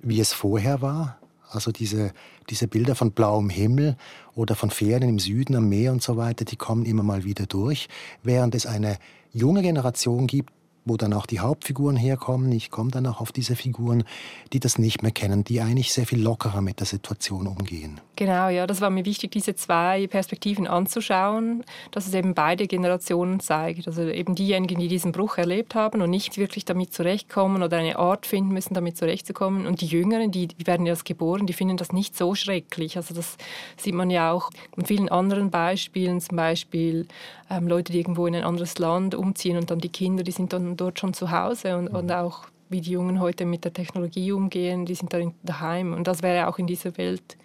wie 0.00 0.20
es 0.20 0.32
vorher 0.32 0.82
war. 0.82 1.18
Also 1.50 1.70
diese, 1.70 2.12
diese 2.50 2.66
Bilder 2.66 2.96
von 2.96 3.12
blauem 3.12 3.48
Himmel 3.48 3.96
oder 4.34 4.56
von 4.56 4.70
Ferien 4.70 5.08
im 5.08 5.18
Süden 5.20 5.54
am 5.54 5.68
Meer 5.68 5.92
und 5.92 6.02
so 6.02 6.16
weiter, 6.16 6.44
die 6.44 6.56
kommen 6.56 6.84
immer 6.84 7.04
mal 7.04 7.22
wieder 7.22 7.46
durch, 7.46 7.88
während 8.24 8.56
es 8.56 8.66
eine 8.66 8.98
junge 9.32 9.62
Generation 9.62 10.26
gibt, 10.26 10.52
wo 10.86 10.96
dann 10.96 11.12
auch 11.12 11.26
die 11.26 11.40
Hauptfiguren 11.40 11.96
herkommen. 11.96 12.50
Ich 12.52 12.70
komme 12.70 12.90
dann 12.90 13.06
auch 13.06 13.20
auf 13.20 13.32
diese 13.32 13.56
Figuren, 13.56 14.04
die 14.52 14.60
das 14.60 14.78
nicht 14.78 15.02
mehr 15.02 15.10
kennen, 15.10 15.44
die 15.44 15.60
eigentlich 15.60 15.92
sehr 15.92 16.06
viel 16.06 16.22
lockerer 16.22 16.62
mit 16.62 16.80
der 16.80 16.86
Situation 16.86 17.46
umgehen. 17.46 18.00
Genau, 18.14 18.48
ja, 18.48 18.66
das 18.66 18.80
war 18.80 18.88
mir 18.88 19.04
wichtig, 19.04 19.32
diese 19.32 19.54
zwei 19.56 20.06
Perspektiven 20.06 20.66
anzuschauen, 20.66 21.64
dass 21.90 22.06
es 22.06 22.14
eben 22.14 22.34
beide 22.34 22.66
Generationen 22.66 23.40
zeigt. 23.40 23.86
Also 23.86 24.02
eben 24.02 24.34
diejenigen, 24.34 24.80
die 24.80 24.88
diesen 24.88 25.12
Bruch 25.12 25.36
erlebt 25.36 25.74
haben 25.74 26.00
und 26.00 26.08
nicht 26.08 26.38
wirklich 26.38 26.64
damit 26.64 26.94
zurechtkommen 26.94 27.62
oder 27.62 27.76
eine 27.76 27.98
Art 27.98 28.24
finden 28.24 28.54
müssen, 28.54 28.72
damit 28.72 28.96
zurechtzukommen. 28.96 29.66
Und 29.66 29.82
die 29.82 29.86
Jüngeren, 29.86 30.30
die, 30.30 30.48
werden 30.64 30.86
erst 30.86 31.04
geboren, 31.04 31.46
die 31.46 31.52
finden 31.52 31.76
das 31.76 31.92
nicht 31.92 32.16
so 32.16 32.34
schrecklich. 32.34 32.96
Also 32.96 33.12
das 33.12 33.36
sieht 33.76 33.94
man 33.94 34.08
ja 34.08 34.30
auch 34.30 34.50
in 34.76 34.86
vielen 34.86 35.08
anderen 35.10 35.50
Beispielen, 35.50 36.20
zum 36.20 36.36
Beispiel 36.36 37.06
ähm, 37.50 37.68
Leute, 37.68 37.92
die 37.92 37.98
irgendwo 37.98 38.26
in 38.26 38.34
ein 38.34 38.44
anderes 38.44 38.78
Land 38.78 39.14
umziehen 39.14 39.56
und 39.56 39.70
dann 39.70 39.78
die 39.78 39.88
Kinder, 39.88 40.22
die 40.22 40.32
sind 40.32 40.52
dann 40.52 40.75
dort 40.76 41.00
schon 41.00 41.14
zu 41.14 41.30
Hause 41.30 41.76
und, 41.76 41.88
und 41.88 42.12
auch 42.12 42.46
wie 42.68 42.80
die 42.80 42.92
Jungen 42.92 43.20
heute 43.20 43.44
mit 43.44 43.64
der 43.64 43.72
Technologie 43.72 44.32
umgehen, 44.32 44.86
die 44.86 44.94
sind 44.94 45.12
da 45.12 45.18
daheim. 45.42 45.92
Und 45.92 46.06
das 46.06 46.22
wäre 46.22 46.48
auch 46.48 46.58
in 46.58 46.66
dieser 46.66 46.96
Welt, 46.98 47.36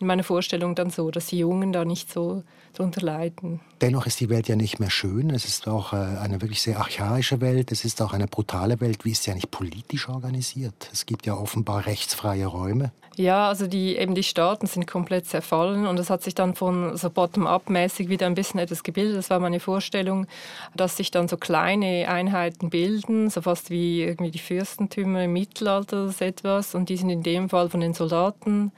in 0.00 0.06
meiner 0.06 0.24
Vorstellung 0.24 0.74
dann 0.74 0.90
so, 0.90 1.10
dass 1.10 1.26
die 1.26 1.38
Jungen 1.38 1.72
da 1.72 1.84
nicht 1.84 2.12
so 2.12 2.44
darunter 2.74 3.00
leiden. 3.00 3.60
Dennoch 3.80 4.06
ist 4.06 4.20
die 4.20 4.28
Welt 4.28 4.48
ja 4.48 4.56
nicht 4.56 4.78
mehr 4.78 4.90
schön. 4.90 5.30
Es 5.30 5.44
ist 5.44 5.66
auch 5.66 5.92
äh, 5.92 5.96
eine 5.96 6.40
wirklich 6.40 6.62
sehr 6.62 6.78
archaische 6.78 7.40
Welt. 7.40 7.72
Es 7.72 7.84
ist 7.84 8.00
auch 8.02 8.12
eine 8.12 8.26
brutale 8.26 8.80
Welt. 8.80 9.04
Wie 9.04 9.10
ist 9.10 9.24
sie 9.24 9.30
eigentlich 9.30 9.50
politisch 9.50 10.08
organisiert? 10.08 10.88
Es 10.92 11.06
gibt 11.06 11.26
ja 11.26 11.34
offenbar 11.34 11.86
rechtsfreie 11.86 12.46
Räume. 12.46 12.92
Ja, 13.16 13.48
also 13.48 13.66
die, 13.66 13.96
eben 13.96 14.14
die 14.14 14.22
Staaten 14.22 14.68
sind 14.68 14.86
komplett 14.86 15.26
zerfallen 15.26 15.88
und 15.88 15.98
es 15.98 16.08
hat 16.08 16.22
sich 16.22 16.36
dann 16.36 16.54
von 16.54 16.96
so 16.96 17.10
bottom-up-mäßig 17.10 18.08
wieder 18.08 18.26
ein 18.26 18.36
bisschen 18.36 18.60
etwas 18.60 18.84
gebildet. 18.84 19.18
Das 19.18 19.30
war 19.30 19.40
meine 19.40 19.58
Vorstellung, 19.58 20.28
dass 20.76 20.96
sich 20.96 21.10
dann 21.10 21.26
so 21.26 21.36
kleine 21.36 22.08
Einheiten 22.08 22.70
bilden, 22.70 23.28
so 23.28 23.42
fast 23.42 23.70
wie 23.70 24.02
irgendwie 24.02 24.30
die 24.30 24.38
Fürstentümer 24.38 25.24
im 25.24 25.32
Mittelalter 25.32 26.04
oder 26.04 26.12
so 26.12 26.24
etwas. 26.24 26.76
Und 26.76 26.90
die 26.90 26.96
sind 26.96 27.10
in 27.10 27.24
dem 27.24 27.48
Fall 27.48 27.70
von 27.70 27.80
den 27.80 27.92
Soldaten 27.92 28.70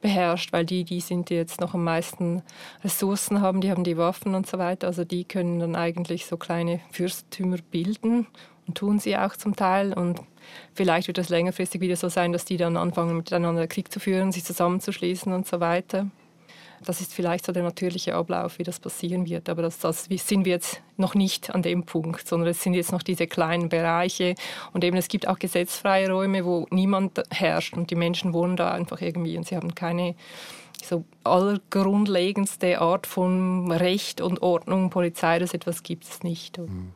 beherrscht, 0.00 0.52
weil 0.52 0.64
die, 0.64 0.84
die 0.84 1.00
sind, 1.00 1.30
die 1.30 1.34
jetzt 1.34 1.60
noch 1.60 1.74
am 1.74 1.84
meisten 1.84 2.42
Ressourcen 2.82 3.40
haben, 3.40 3.60
die 3.60 3.70
haben 3.70 3.84
die 3.84 3.96
Waffen 3.96 4.34
und 4.34 4.46
so 4.46 4.58
weiter. 4.58 4.86
Also 4.86 5.04
die 5.04 5.24
können 5.24 5.58
dann 5.58 5.76
eigentlich 5.76 6.26
so 6.26 6.36
kleine 6.36 6.80
Fürstentümer 6.90 7.58
bilden 7.70 8.26
und 8.66 8.78
tun 8.78 8.98
sie 8.98 9.16
auch 9.16 9.36
zum 9.36 9.56
Teil. 9.56 9.92
Und 9.92 10.20
Vielleicht 10.74 11.08
wird 11.08 11.18
es 11.18 11.28
längerfristig 11.28 11.80
wieder 11.80 11.96
so 11.96 12.08
sein, 12.08 12.32
dass 12.32 12.44
die 12.44 12.56
dann 12.56 12.76
anfangen, 12.76 13.16
miteinander 13.16 13.66
Krieg 13.66 13.92
zu 13.92 14.00
führen, 14.00 14.32
sich 14.32 14.44
zusammenzuschließen 14.44 15.32
und 15.32 15.46
so 15.46 15.60
weiter. 15.60 16.06
Das 16.84 17.00
ist 17.00 17.12
vielleicht 17.12 17.46
so 17.46 17.52
der 17.52 17.62
natürliche 17.62 18.14
Ablauf, 18.14 18.58
wie 18.58 18.62
das 18.62 18.80
passieren 18.80 19.28
wird. 19.28 19.48
Aber 19.48 19.62
das, 19.62 19.78
das 19.78 20.04
sind 20.04 20.44
wir 20.44 20.52
jetzt 20.52 20.80
noch 20.96 21.14
nicht 21.14 21.50
an 21.54 21.62
dem 21.62 21.84
Punkt, 21.84 22.26
sondern 22.26 22.48
es 22.48 22.62
sind 22.62 22.74
jetzt 22.74 22.92
noch 22.92 23.02
diese 23.02 23.26
kleinen 23.26 23.68
Bereiche. 23.68 24.34
Und 24.72 24.84
eben 24.84 24.96
es 24.96 25.08
gibt 25.08 25.28
auch 25.28 25.38
gesetzfreie 25.38 26.10
Räume, 26.10 26.44
wo 26.44 26.66
niemand 26.70 27.22
herrscht 27.30 27.74
und 27.74 27.90
die 27.90 27.96
Menschen 27.96 28.32
wohnen 28.32 28.56
da 28.56 28.72
einfach 28.72 29.00
irgendwie 29.00 29.36
und 29.36 29.46
sie 29.46 29.56
haben 29.56 29.74
keine 29.74 30.14
so 30.82 31.04
allergrundlegendste 31.24 32.80
Art 32.80 33.06
von 33.06 33.70
Recht 33.70 34.20
und 34.20 34.42
Ordnung, 34.42 34.88
Polizei, 34.88 35.38
das 35.38 35.52
etwas 35.52 35.82
gibt 35.82 36.04
es 36.04 36.22
nicht. 36.22 36.58
Mhm. 36.58 36.92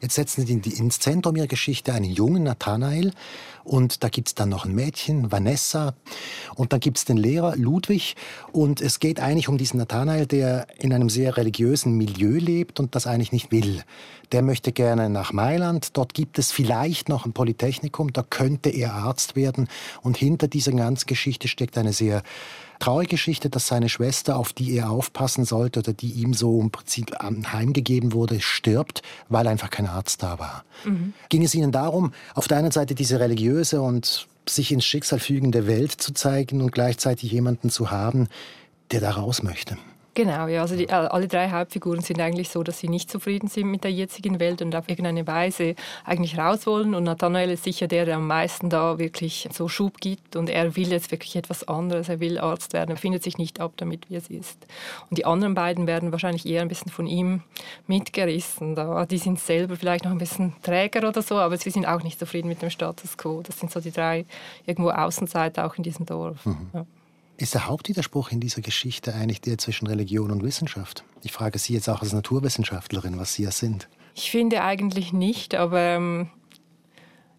Jetzt 0.00 0.14
setzen 0.14 0.46
Sie 0.46 0.52
ins 0.52 1.00
Zentrum 1.00 1.36
Ihrer 1.36 1.46
Geschichte 1.46 1.94
einen 1.94 2.10
jungen 2.10 2.42
Nathanael 2.42 3.12
und 3.64 4.02
da 4.02 4.08
gibt 4.08 4.28
es 4.28 4.34
dann 4.34 4.48
noch 4.48 4.64
ein 4.64 4.74
Mädchen, 4.74 5.30
Vanessa. 5.30 5.94
Und 6.54 6.72
dann 6.72 6.80
gibt 6.80 6.98
es 6.98 7.04
den 7.04 7.16
Lehrer 7.16 7.56
Ludwig. 7.56 8.16
Und 8.52 8.80
es 8.80 9.00
geht 9.00 9.20
eigentlich 9.20 9.48
um 9.48 9.58
diesen 9.58 9.78
Nathanael, 9.78 10.26
der 10.26 10.66
in 10.78 10.92
einem 10.92 11.08
sehr 11.08 11.36
religiösen 11.36 11.96
Milieu 11.96 12.38
lebt 12.38 12.80
und 12.80 12.94
das 12.94 13.06
eigentlich 13.06 13.32
nicht 13.32 13.52
will. 13.52 13.82
Der 14.32 14.42
möchte 14.42 14.72
gerne 14.72 15.10
nach 15.10 15.32
Mailand, 15.32 15.96
dort 15.96 16.14
gibt 16.14 16.38
es 16.38 16.52
vielleicht 16.52 17.08
noch 17.10 17.26
ein 17.26 17.34
Polytechnikum, 17.34 18.12
da 18.14 18.22
könnte 18.22 18.70
er 18.70 18.94
Arzt 18.94 19.36
werden. 19.36 19.68
Und 20.00 20.16
hinter 20.16 20.48
dieser 20.48 20.72
ganzen 20.72 21.06
Geschichte 21.06 21.48
steckt 21.48 21.76
eine 21.76 21.92
sehr 21.92 22.22
traurige 22.82 23.10
Geschichte, 23.10 23.48
dass 23.48 23.68
seine 23.68 23.88
Schwester, 23.88 24.36
auf 24.36 24.52
die 24.52 24.76
er 24.76 24.90
aufpassen 24.90 25.44
sollte 25.44 25.78
oder 25.78 25.92
die 25.92 26.10
ihm 26.10 26.34
so 26.34 26.60
im 26.60 26.72
Prinzip 26.72 27.14
heimgegeben 27.22 28.12
wurde, 28.12 28.40
stirbt, 28.40 29.02
weil 29.28 29.46
einfach 29.46 29.70
kein 29.70 29.86
Arzt 29.86 30.22
da 30.22 30.40
war. 30.40 30.64
Mhm. 30.84 31.12
Ging 31.28 31.44
es 31.44 31.54
Ihnen 31.54 31.70
darum, 31.70 32.12
auf 32.34 32.48
der 32.48 32.58
einen 32.58 32.72
Seite 32.72 32.96
diese 32.96 33.20
religiöse 33.20 33.80
und 33.80 34.26
sich 34.48 34.72
ins 34.72 34.84
Schicksal 34.84 35.20
fügende 35.20 35.68
Welt 35.68 35.92
zu 35.92 36.12
zeigen 36.12 36.60
und 36.60 36.72
gleichzeitig 36.72 37.30
jemanden 37.30 37.70
zu 37.70 37.92
haben, 37.92 38.26
der 38.90 39.00
da 39.00 39.12
raus 39.12 39.44
möchte? 39.44 39.78
Genau, 40.14 40.46
ja. 40.46 40.60
Also 40.60 40.76
die, 40.76 40.90
alle 40.90 41.26
drei 41.26 41.50
Hauptfiguren 41.50 42.02
sind 42.02 42.20
eigentlich 42.20 42.50
so, 42.50 42.62
dass 42.62 42.78
sie 42.78 42.88
nicht 42.88 43.10
zufrieden 43.10 43.48
sind 43.48 43.70
mit 43.70 43.82
der 43.82 43.92
jetzigen 43.92 44.40
Welt 44.40 44.60
und 44.60 44.76
auf 44.76 44.86
irgendeine 44.88 45.26
Weise 45.26 45.74
eigentlich 46.04 46.36
raus 46.36 46.66
wollen. 46.66 46.94
Und 46.94 47.04
Nathanael 47.04 47.50
ist 47.50 47.64
sicher 47.64 47.86
der, 47.86 48.04
der 48.04 48.16
am 48.16 48.26
meisten 48.26 48.68
da 48.68 48.98
wirklich 48.98 49.48
so 49.52 49.68
Schub 49.68 49.98
gibt. 49.98 50.36
Und 50.36 50.50
er 50.50 50.76
will 50.76 50.90
jetzt 50.90 51.10
wirklich 51.12 51.34
etwas 51.36 51.66
anderes. 51.66 52.10
Er 52.10 52.20
will 52.20 52.38
Arzt 52.38 52.74
werden. 52.74 52.90
Er 52.90 52.98
findet 52.98 53.22
sich 53.22 53.38
nicht 53.38 53.58
ab 53.58 53.72
damit, 53.78 54.10
wie 54.10 54.16
es 54.16 54.28
ist. 54.28 54.66
Und 55.08 55.16
die 55.16 55.24
anderen 55.24 55.54
beiden 55.54 55.86
werden 55.86 56.12
wahrscheinlich 56.12 56.44
eher 56.44 56.60
ein 56.60 56.68
bisschen 56.68 56.92
von 56.92 57.06
ihm 57.06 57.42
mitgerissen. 57.86 58.74
Da, 58.74 59.06
die 59.06 59.18
sind 59.18 59.40
selber 59.40 59.76
vielleicht 59.76 60.04
noch 60.04 60.12
ein 60.12 60.18
bisschen 60.18 60.52
träger 60.62 61.08
oder 61.08 61.22
so, 61.22 61.36
aber 61.36 61.56
sie 61.56 61.70
sind 61.70 61.86
auch 61.86 62.02
nicht 62.02 62.18
zufrieden 62.18 62.48
mit 62.48 62.60
dem 62.60 62.68
Status 62.68 63.16
quo. 63.16 63.40
Das 63.42 63.58
sind 63.58 63.72
so 63.72 63.80
die 63.80 63.92
drei 63.92 64.26
irgendwo 64.66 64.90
Außenseiter 64.90 65.64
auch 65.64 65.76
in 65.76 65.84
diesem 65.84 66.04
Dorf. 66.04 66.44
Mhm. 66.44 66.70
Ja. 66.74 66.86
Ist 67.36 67.54
der 67.54 67.66
Hauptwiderspruch 67.66 68.30
in 68.30 68.40
dieser 68.40 68.60
Geschichte 68.60 69.14
eigentlich 69.14 69.40
der 69.40 69.58
zwischen 69.58 69.86
Religion 69.86 70.30
und 70.30 70.42
Wissenschaft? 70.42 71.04
Ich 71.22 71.32
frage 71.32 71.58
Sie 71.58 71.74
jetzt 71.74 71.88
auch 71.88 72.02
als 72.02 72.12
Naturwissenschaftlerin, 72.12 73.18
was 73.18 73.34
Sie 73.34 73.42
ja 73.42 73.50
sind. 73.50 73.88
Ich 74.14 74.30
finde 74.30 74.62
eigentlich 74.62 75.12
nicht, 75.12 75.54
aber 75.54 75.80
ähm, 75.80 76.30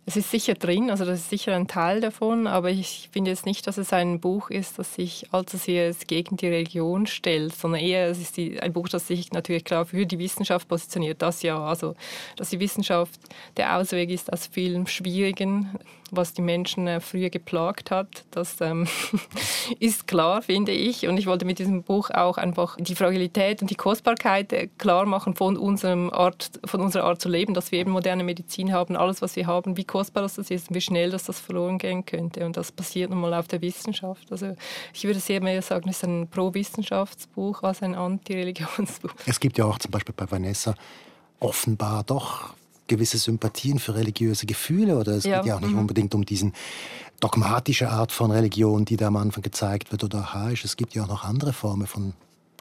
es 0.05 0.17
ist 0.17 0.31
sicher 0.31 0.53
drin, 0.55 0.89
also 0.89 1.05
das 1.05 1.19
ist 1.19 1.29
sicher 1.29 1.55
ein 1.55 1.67
Teil 1.67 2.01
davon, 2.01 2.45
aber 2.45 2.69
ich 2.69 3.09
finde 3.11 3.31
jetzt 3.31 3.45
nicht, 3.45 3.65
dass 3.67 3.77
es 3.77 3.93
ein 3.93 4.19
Buch 4.19 4.49
ist, 4.49 4.77
das 4.77 4.95
sich 4.95 5.27
allzu 5.31 5.55
sehr 5.55 5.93
gegen 6.07 6.35
die 6.35 6.47
Religion 6.47 7.07
stellt, 7.07 7.55
sondern 7.55 7.79
eher 7.79 8.09
es 8.09 8.19
ist 8.19 8.35
die, 8.35 8.59
ein 8.61 8.73
Buch, 8.73 8.89
das 8.89 9.07
sich 9.07 9.31
natürlich 9.31 9.63
klar 9.63 9.85
für 9.85 10.05
die 10.05 10.19
Wissenschaft 10.19 10.67
positioniert. 10.67 11.21
Das 11.21 11.41
ja, 11.41 11.57
also 11.57 11.95
dass 12.35 12.49
die 12.49 12.59
Wissenschaft 12.59 13.17
der 13.55 13.77
Ausweg 13.77 14.09
ist 14.09 14.31
aus 14.31 14.47
vielen 14.47 14.87
schwierigen 14.87 15.79
was 16.15 16.33
die 16.33 16.41
Menschen 16.41 16.87
äh, 16.87 16.99
früher 16.99 17.29
geplagt 17.29 17.91
hat. 17.91 18.25
Das 18.31 18.61
ähm, 18.61 18.87
ist 19.79 20.07
klar, 20.07 20.41
finde 20.41 20.71
ich. 20.71 21.07
Und 21.07 21.17
ich 21.17 21.27
wollte 21.27 21.45
mit 21.45 21.59
diesem 21.59 21.83
Buch 21.83 22.09
auch 22.11 22.37
einfach 22.37 22.77
die 22.77 22.95
Fragilität 22.95 23.61
und 23.61 23.69
die 23.69 23.75
Kostbarkeit 23.75 24.53
äh, 24.53 24.67
klar 24.77 25.05
machen 25.05 25.35
von, 25.35 25.57
unserem 25.57 26.11
Art, 26.11 26.51
von 26.65 26.81
unserer 26.81 27.05
Art 27.05 27.21
zu 27.21 27.29
leben, 27.29 27.53
dass 27.53 27.71
wir 27.71 27.79
eben 27.79 27.91
moderne 27.91 28.23
Medizin 28.23 28.73
haben, 28.73 28.95
alles, 28.95 29.21
was 29.21 29.35
wir 29.35 29.47
haben, 29.47 29.77
wie 29.77 29.85
kostbar 29.93 30.23
das 30.23 30.39
ist 30.39 30.69
und 30.69 30.75
wie 30.75 30.81
schnell 30.81 31.11
das, 31.11 31.25
das 31.25 31.39
verloren 31.39 31.77
gehen 31.77 32.03
könnte. 32.03 32.43
Und 32.47 32.57
das 32.57 32.71
passiert 32.71 33.11
nun 33.11 33.21
mal 33.21 33.33
auf 33.35 33.47
der 33.47 33.61
Wissenschaft. 33.61 34.31
Also 34.31 34.55
ich 34.91 35.03
würde 35.03 35.19
sehr 35.19 35.39
mehr 35.39 35.61
sagen, 35.61 35.87
es 35.87 35.97
ist 35.97 36.03
ein 36.05 36.27
Pro-Wissenschaftsbuch 36.27 37.61
als 37.61 37.83
ein 37.83 37.93
Anti-Religionsbuch. 37.93 39.13
Es 39.27 39.39
gibt 39.39 39.59
ja 39.59 39.65
auch 39.65 39.77
zum 39.77 39.91
Beispiel 39.91 40.15
bei 40.17 40.29
Vanessa 40.29 40.73
offenbar 41.39 42.03
doch 42.03 42.55
gewisse 42.87 43.19
Sympathien 43.19 43.77
für 43.77 43.93
religiöse 43.93 44.47
Gefühle 44.47 44.97
oder 44.97 45.11
es 45.11 45.25
ja. 45.25 45.37
geht 45.37 45.47
ja 45.47 45.57
auch 45.57 45.61
nicht 45.61 45.73
mhm. 45.73 45.79
unbedingt 45.79 46.15
um 46.15 46.25
diesen 46.25 46.53
dogmatische 47.19 47.89
Art 47.89 48.11
von 48.11 48.31
Religion, 48.31 48.85
die 48.85 48.97
da 48.97 49.07
am 49.07 49.17
Anfang 49.17 49.43
gezeigt 49.43 49.91
wird 49.91 50.03
oder 50.03 50.19
archaisch. 50.19 50.65
Es 50.65 50.75
gibt 50.75 50.95
ja 50.95 51.03
auch 51.03 51.07
noch 51.07 51.23
andere 51.23 51.53
Formen 51.53 51.85
von 51.85 52.13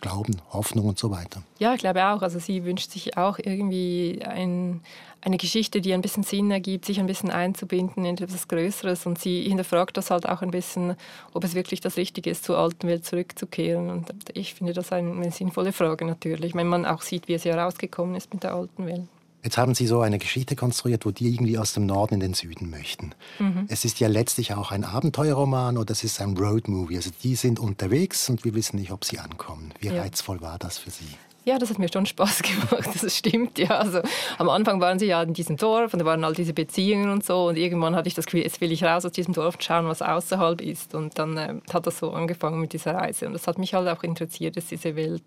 Glauben, 0.03 0.43
Hoffnung 0.53 0.87
und 0.87 0.99
so 0.99 1.13
weiter. 1.13 1.43
Ja, 1.61 1.75
ich 1.75 1.79
glaube 1.79 2.05
auch. 2.05 2.23
Also 2.23 2.41
sie 2.41 2.65
wünscht 2.65 2.91
sich 2.91 3.17
auch 3.17 3.39
irgendwie 3.39 4.21
ein, 4.27 4.81
eine 5.21 5.37
Geschichte, 5.37 5.81
die 5.81 5.95
ein 5.95 6.03
bisschen 6.03 6.25
Sinn 6.25 6.51
ergibt, 6.51 6.87
sich 6.87 6.99
ein 6.99 7.07
bisschen 7.07 7.31
einzubinden 7.31 8.05
in 8.05 8.19
etwas 8.19 8.49
Größeres. 8.49 9.07
Und 9.07 9.21
sie 9.21 9.45
hinterfragt 9.45 9.97
das 9.97 10.11
halt 10.11 10.29
auch 10.29 10.43
ein 10.43 10.51
bisschen, 10.51 10.97
ob 11.33 11.45
es 11.45 11.55
wirklich 11.55 11.81
das 11.81 11.97
Richtige 11.97 12.31
ist, 12.31 12.43
zur 12.43 12.59
alten 12.59 12.89
Welt 12.89 13.07
zurückzukehren. 13.07 13.91
Und 13.91 14.13
ich 14.35 14.55
finde 14.55 14.73
das 14.73 14.91
eine, 14.91 15.31
sinnvolle 15.31 15.73
Frage 15.73 16.05
natürlich, 16.05 16.57
wenn 16.57 16.67
man 16.67 16.85
auch 16.85 17.03
sieht, 17.03 17.29
wie 17.29 17.35
es 17.35 17.45
herausgekommen 17.45 18.17
ist 18.17 18.35
mit 18.35 18.43
der 18.43 18.55
alten 18.55 18.87
Welt. 18.87 19.09
Jetzt 19.43 19.59
haben 19.59 19.75
Sie 19.75 19.89
so 19.89 20.01
eine 20.01 20.19
Geschichte 20.19 20.55
konstruiert, 20.55 21.05
wo 21.05 21.11
die 21.11 21.35
irgendwie 21.35 21.59
aus 21.59 21.73
dem 21.73 21.85
Norden 21.85 22.15
in 22.15 22.21
den 22.21 22.35
Süden 22.35 22.71
möchten. 22.71 23.13
Mhm. 23.41 23.67
Es 23.69 23.85
ist 23.85 23.99
ja 23.99 24.07
letztlich 24.07 24.55
auch 24.55 24.71
ein 24.71 24.85
Abenteuerroman 24.85 25.79
oder 25.79 25.91
es 25.91 26.05
ist 26.05 26.21
ein 26.21 26.37
Roadmovie. 26.37 26.97
Also 26.97 27.11
die 27.25 27.35
sind 27.35 27.59
unterwegs 27.59 28.31
und 28.31 28.45
wir 28.45 28.55
wissen 28.55 28.79
nicht, 28.79 28.93
ob 28.93 29.05
sie 29.05 29.19
ankommen. 29.19 29.73
Wie 29.81 29.89
ja. 29.89 30.01
reizvoll 30.01 30.41
war 30.41 30.59
das 30.59 30.79
für 30.79 30.91
Sie? 30.91 31.17
Ja, 31.45 31.59
das 31.59 31.71
hat 31.71 31.79
mir 31.79 31.89
schon 31.93 32.07
Spaß 32.07 32.43
gemacht, 32.43 32.91
das 33.03 33.17
stimmt. 33.17 33.59
Ja, 33.59 33.79
also 33.79 34.01
am 34.39 34.49
Anfang 34.49 34.81
waren 34.81 34.99
sie 34.99 35.07
ja 35.07 35.23
in 35.23 35.35
diesem 35.35 35.57
Dorf 35.57 35.93
und 35.93 35.99
da 35.99 36.05
waren 36.05 36.23
all 36.23 36.35
diese 36.35 36.53
Beziehungen 36.53 37.11
und 37.11 37.25
so 37.25 37.49
und 37.49 37.57
irgendwann 37.57 37.97
hatte 37.97 38.07
ich 38.07 38.15
das 38.15 38.27
Gefühl, 38.27 38.43
jetzt 38.43 38.61
will 38.61 38.71
ich 38.71 38.85
raus 38.85 39.05
aus 39.05 39.13
diesem 39.13 39.35
Dorf 39.35 39.57
und 39.57 39.65
schauen, 39.65 39.87
was 39.87 40.03
außerhalb 40.03 40.61
ist 40.61 40.95
und 40.95 41.19
dann 41.19 41.37
äh, 41.37 41.55
hat 41.73 41.87
das 41.87 41.99
so 41.99 42.13
angefangen 42.13 42.61
mit 42.61 42.73
dieser 42.73 42.95
Reise 42.95 43.27
und 43.27 43.33
das 43.33 43.49
hat 43.49 43.59
mich 43.59 43.75
halt 43.75 43.89
auch 43.89 44.05
interessiert, 44.05 44.57
diese 44.71 44.95
Welt 44.95 45.25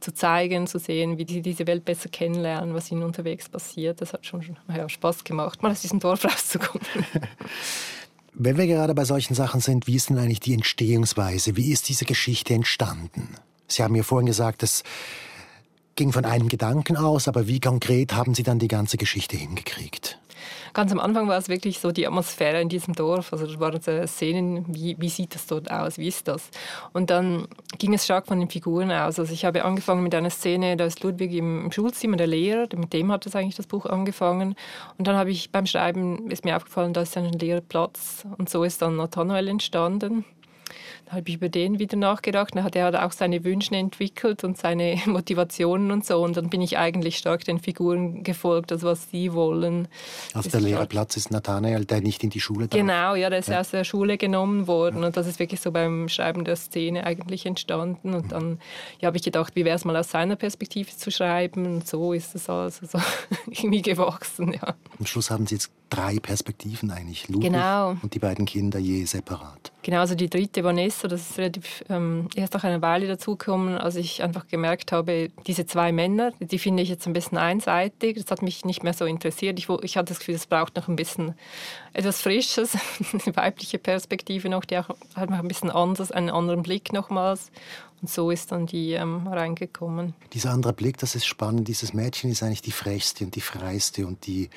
zu 0.00 0.12
zeigen, 0.12 0.66
zu 0.66 0.78
sehen, 0.78 1.16
wie 1.16 1.26
sie 1.26 1.40
diese 1.40 1.66
Welt 1.66 1.84
besser 1.84 2.10
kennenlernen, 2.10 2.74
was 2.74 2.90
ihnen 2.90 3.02
unterwegs 3.02 3.48
passiert. 3.48 4.02
Das 4.02 4.12
hat 4.12 4.26
schon 4.26 4.42
ja, 4.68 4.88
Spaß 4.88 5.24
gemacht, 5.24 5.62
mal 5.62 5.72
aus 5.72 5.80
diesem 5.80 5.98
Dorf 5.98 6.24
rauszukommen. 6.24 6.86
Wenn 8.34 8.58
wir 8.58 8.66
gerade 8.66 8.94
bei 8.94 9.04
solchen 9.04 9.34
Sachen 9.34 9.60
sind, 9.60 9.86
wie 9.86 9.94
ist 9.94 10.10
denn 10.10 10.18
eigentlich 10.18 10.40
die 10.40 10.54
Entstehungsweise? 10.54 11.56
Wie 11.56 11.72
ist 11.72 11.88
diese 11.88 12.04
Geschichte 12.04 12.52
entstanden? 12.52 13.36
Sie 13.68 13.82
haben 13.82 13.92
mir 13.92 14.04
vorhin 14.04 14.26
gesagt, 14.26 14.62
dass 14.62 14.82
ging 15.96 16.12
von 16.12 16.24
einem 16.24 16.48
Gedanken 16.48 16.96
aus, 16.96 17.28
aber 17.28 17.46
wie 17.46 17.60
konkret 17.60 18.14
haben 18.14 18.34
Sie 18.34 18.42
dann 18.42 18.58
die 18.58 18.68
ganze 18.68 18.96
Geschichte 18.96 19.36
hingekriegt? 19.36 20.18
Ganz 20.72 20.90
am 20.90 20.98
Anfang 20.98 21.28
war 21.28 21.38
es 21.38 21.48
wirklich 21.48 21.78
so 21.78 21.92
die 21.92 22.06
Atmosphäre 22.06 22.60
in 22.60 22.68
diesem 22.68 22.94
Dorf. 22.94 23.32
Also 23.32 23.46
da 23.46 23.60
waren 23.60 23.80
so 23.80 24.06
Szenen, 24.06 24.64
wie, 24.68 24.96
wie 24.98 25.08
sieht 25.08 25.34
das 25.34 25.46
dort 25.46 25.70
aus, 25.70 25.98
wie 25.98 26.08
ist 26.08 26.26
das? 26.26 26.50
Und 26.92 27.10
dann 27.10 27.46
ging 27.78 27.94
es 27.94 28.04
stark 28.04 28.26
von 28.26 28.40
den 28.40 28.50
Figuren 28.50 28.90
aus. 28.90 29.20
Also 29.20 29.32
ich 29.32 29.44
habe 29.44 29.64
angefangen 29.64 30.02
mit 30.02 30.14
einer 30.16 30.30
Szene, 30.30 30.76
da 30.76 30.84
ist 30.84 31.02
Ludwig 31.04 31.32
im, 31.32 31.70
Schulzimmer, 31.70 32.16
der 32.16 32.26
Lehrer, 32.26 32.66
mit 32.74 32.92
dem 32.92 33.12
hat 33.12 33.24
das 33.24 33.36
eigentlich 33.36 33.54
das 33.54 33.68
Buch 33.68 33.86
angefangen. 33.86 34.56
Und 34.98 35.06
dann 35.06 35.16
habe 35.16 35.30
ich 35.30 35.52
beim 35.52 35.66
Schreiben, 35.66 36.30
ist 36.30 36.44
mir 36.44 36.56
aufgefallen, 36.56 36.92
da 36.92 37.02
ist 37.02 37.16
ein 37.16 37.32
leerer 37.32 37.60
Platz. 37.60 38.24
Und 38.36 38.48
so 38.48 38.64
ist 38.64 38.82
dann 38.82 38.96
Nathanael 38.96 39.46
entstanden. 39.46 40.24
Habe 41.10 41.28
ich 41.28 41.34
über 41.34 41.48
den 41.48 41.78
wieder 41.78 41.96
nachgedacht. 41.96 42.56
Er 42.56 42.64
hat, 42.64 42.76
er 42.76 42.86
hat 42.86 42.96
auch 42.96 43.12
seine 43.12 43.44
Wünsche 43.44 43.74
entwickelt 43.76 44.42
und 44.42 44.56
seine 44.56 45.00
Motivationen 45.06 45.90
und 45.90 46.04
so. 46.04 46.22
Und 46.22 46.36
dann 46.36 46.48
bin 46.48 46.62
ich 46.62 46.78
eigentlich 46.78 47.18
stark 47.18 47.44
den 47.44 47.58
Figuren 47.58 48.22
gefolgt, 48.22 48.72
also 48.72 48.88
was 48.88 49.10
sie 49.10 49.32
wollen. 49.32 49.88
Also 50.32 50.50
der 50.50 50.60
Lehrerplatz 50.60 51.16
ist 51.16 51.30
Nathanael, 51.30 51.84
der 51.84 52.00
nicht 52.00 52.24
in 52.24 52.30
die 52.30 52.40
Schule 52.40 52.68
darf. 52.68 52.80
Genau, 52.80 53.14
ja, 53.14 53.28
der 53.28 53.40
ist 53.40 53.48
ja. 53.48 53.60
aus 53.60 53.70
der 53.70 53.84
Schule 53.84 54.16
genommen 54.16 54.66
worden. 54.66 55.00
Ja. 55.00 55.06
Und 55.06 55.16
das 55.16 55.26
ist 55.26 55.38
wirklich 55.38 55.60
so 55.60 55.72
beim 55.72 56.08
Schreiben 56.08 56.44
der 56.44 56.56
Szene 56.56 57.04
eigentlich 57.04 57.44
entstanden. 57.46 58.14
Und 58.14 58.32
dann 58.32 58.58
ja, 59.00 59.08
habe 59.08 59.16
ich 59.16 59.22
gedacht, 59.22 59.54
wie 59.56 59.64
wäre 59.64 59.76
es 59.76 59.84
mal 59.84 59.96
aus 59.96 60.10
seiner 60.10 60.36
Perspektive 60.36 60.96
zu 60.96 61.10
schreiben. 61.10 61.66
Und 61.66 61.86
so 61.86 62.12
ist 62.12 62.34
es 62.34 62.48
also 62.48 62.86
so 62.86 62.98
irgendwie 63.46 63.82
gewachsen. 63.82 64.52
Ja. 64.54 64.74
Am 64.98 65.06
Schluss 65.06 65.30
haben 65.30 65.46
Sie 65.46 65.56
jetzt 65.56 65.70
drei 65.90 66.18
Perspektiven 66.18 66.90
eigentlich. 66.90 67.28
Ludwig 67.28 67.52
genau. 67.52 67.96
und 68.02 68.14
die 68.14 68.18
beiden 68.18 68.46
Kinder 68.46 68.78
je 68.78 69.04
separat. 69.04 69.73
Genau, 69.84 69.98
also 69.98 70.14
die 70.14 70.30
dritte 70.30 70.64
Vanessa, 70.64 71.08
das 71.08 71.28
ist 71.28 71.38
relativ 71.38 71.84
ähm, 71.90 72.30
erst 72.34 72.54
nach 72.54 72.64
einer 72.64 72.80
Weile 72.80 73.06
dazugekommen, 73.06 73.76
als 73.76 73.96
ich 73.96 74.22
einfach 74.22 74.46
gemerkt 74.46 74.92
habe, 74.92 75.30
diese 75.46 75.66
zwei 75.66 75.92
Männer, 75.92 76.32
die 76.40 76.58
finde 76.58 76.82
ich 76.82 76.88
jetzt 76.88 77.06
ein 77.06 77.12
bisschen 77.12 77.36
einseitig. 77.36 78.16
Das 78.16 78.30
hat 78.30 78.40
mich 78.40 78.64
nicht 78.64 78.82
mehr 78.82 78.94
so 78.94 79.04
interessiert. 79.04 79.58
Ich, 79.58 79.68
ich 79.68 79.98
hatte 79.98 80.08
das 80.08 80.20
Gefühl, 80.20 80.36
es 80.36 80.46
braucht 80.46 80.76
noch 80.76 80.88
ein 80.88 80.96
bisschen 80.96 81.34
etwas 81.92 82.22
Frisches, 82.22 82.78
eine 83.12 83.36
weibliche 83.36 83.78
Perspektive 83.78 84.48
noch, 84.48 84.64
die 84.64 84.78
auch 84.78 84.88
halt 85.16 85.28
noch 85.28 85.38
ein 85.38 85.48
bisschen 85.48 85.70
anders, 85.70 86.10
einen 86.10 86.30
anderen 86.30 86.62
Blick 86.62 86.94
nochmals. 86.94 87.52
Und 88.00 88.08
so 88.08 88.30
ist 88.30 88.52
dann 88.52 88.64
die 88.64 88.92
ähm, 88.92 89.26
reingekommen. 89.26 90.14
Dieser 90.32 90.52
andere 90.52 90.72
Blick, 90.72 90.96
das 90.96 91.14
ist 91.14 91.26
spannend. 91.26 91.68
Dieses 91.68 91.92
Mädchen 91.92 92.30
ist 92.30 92.42
eigentlich 92.42 92.62
die 92.62 92.72
frechste 92.72 93.26
und 93.26 93.34
die 93.34 93.42
freiste 93.42 94.06
und 94.06 94.24
die 94.26 94.48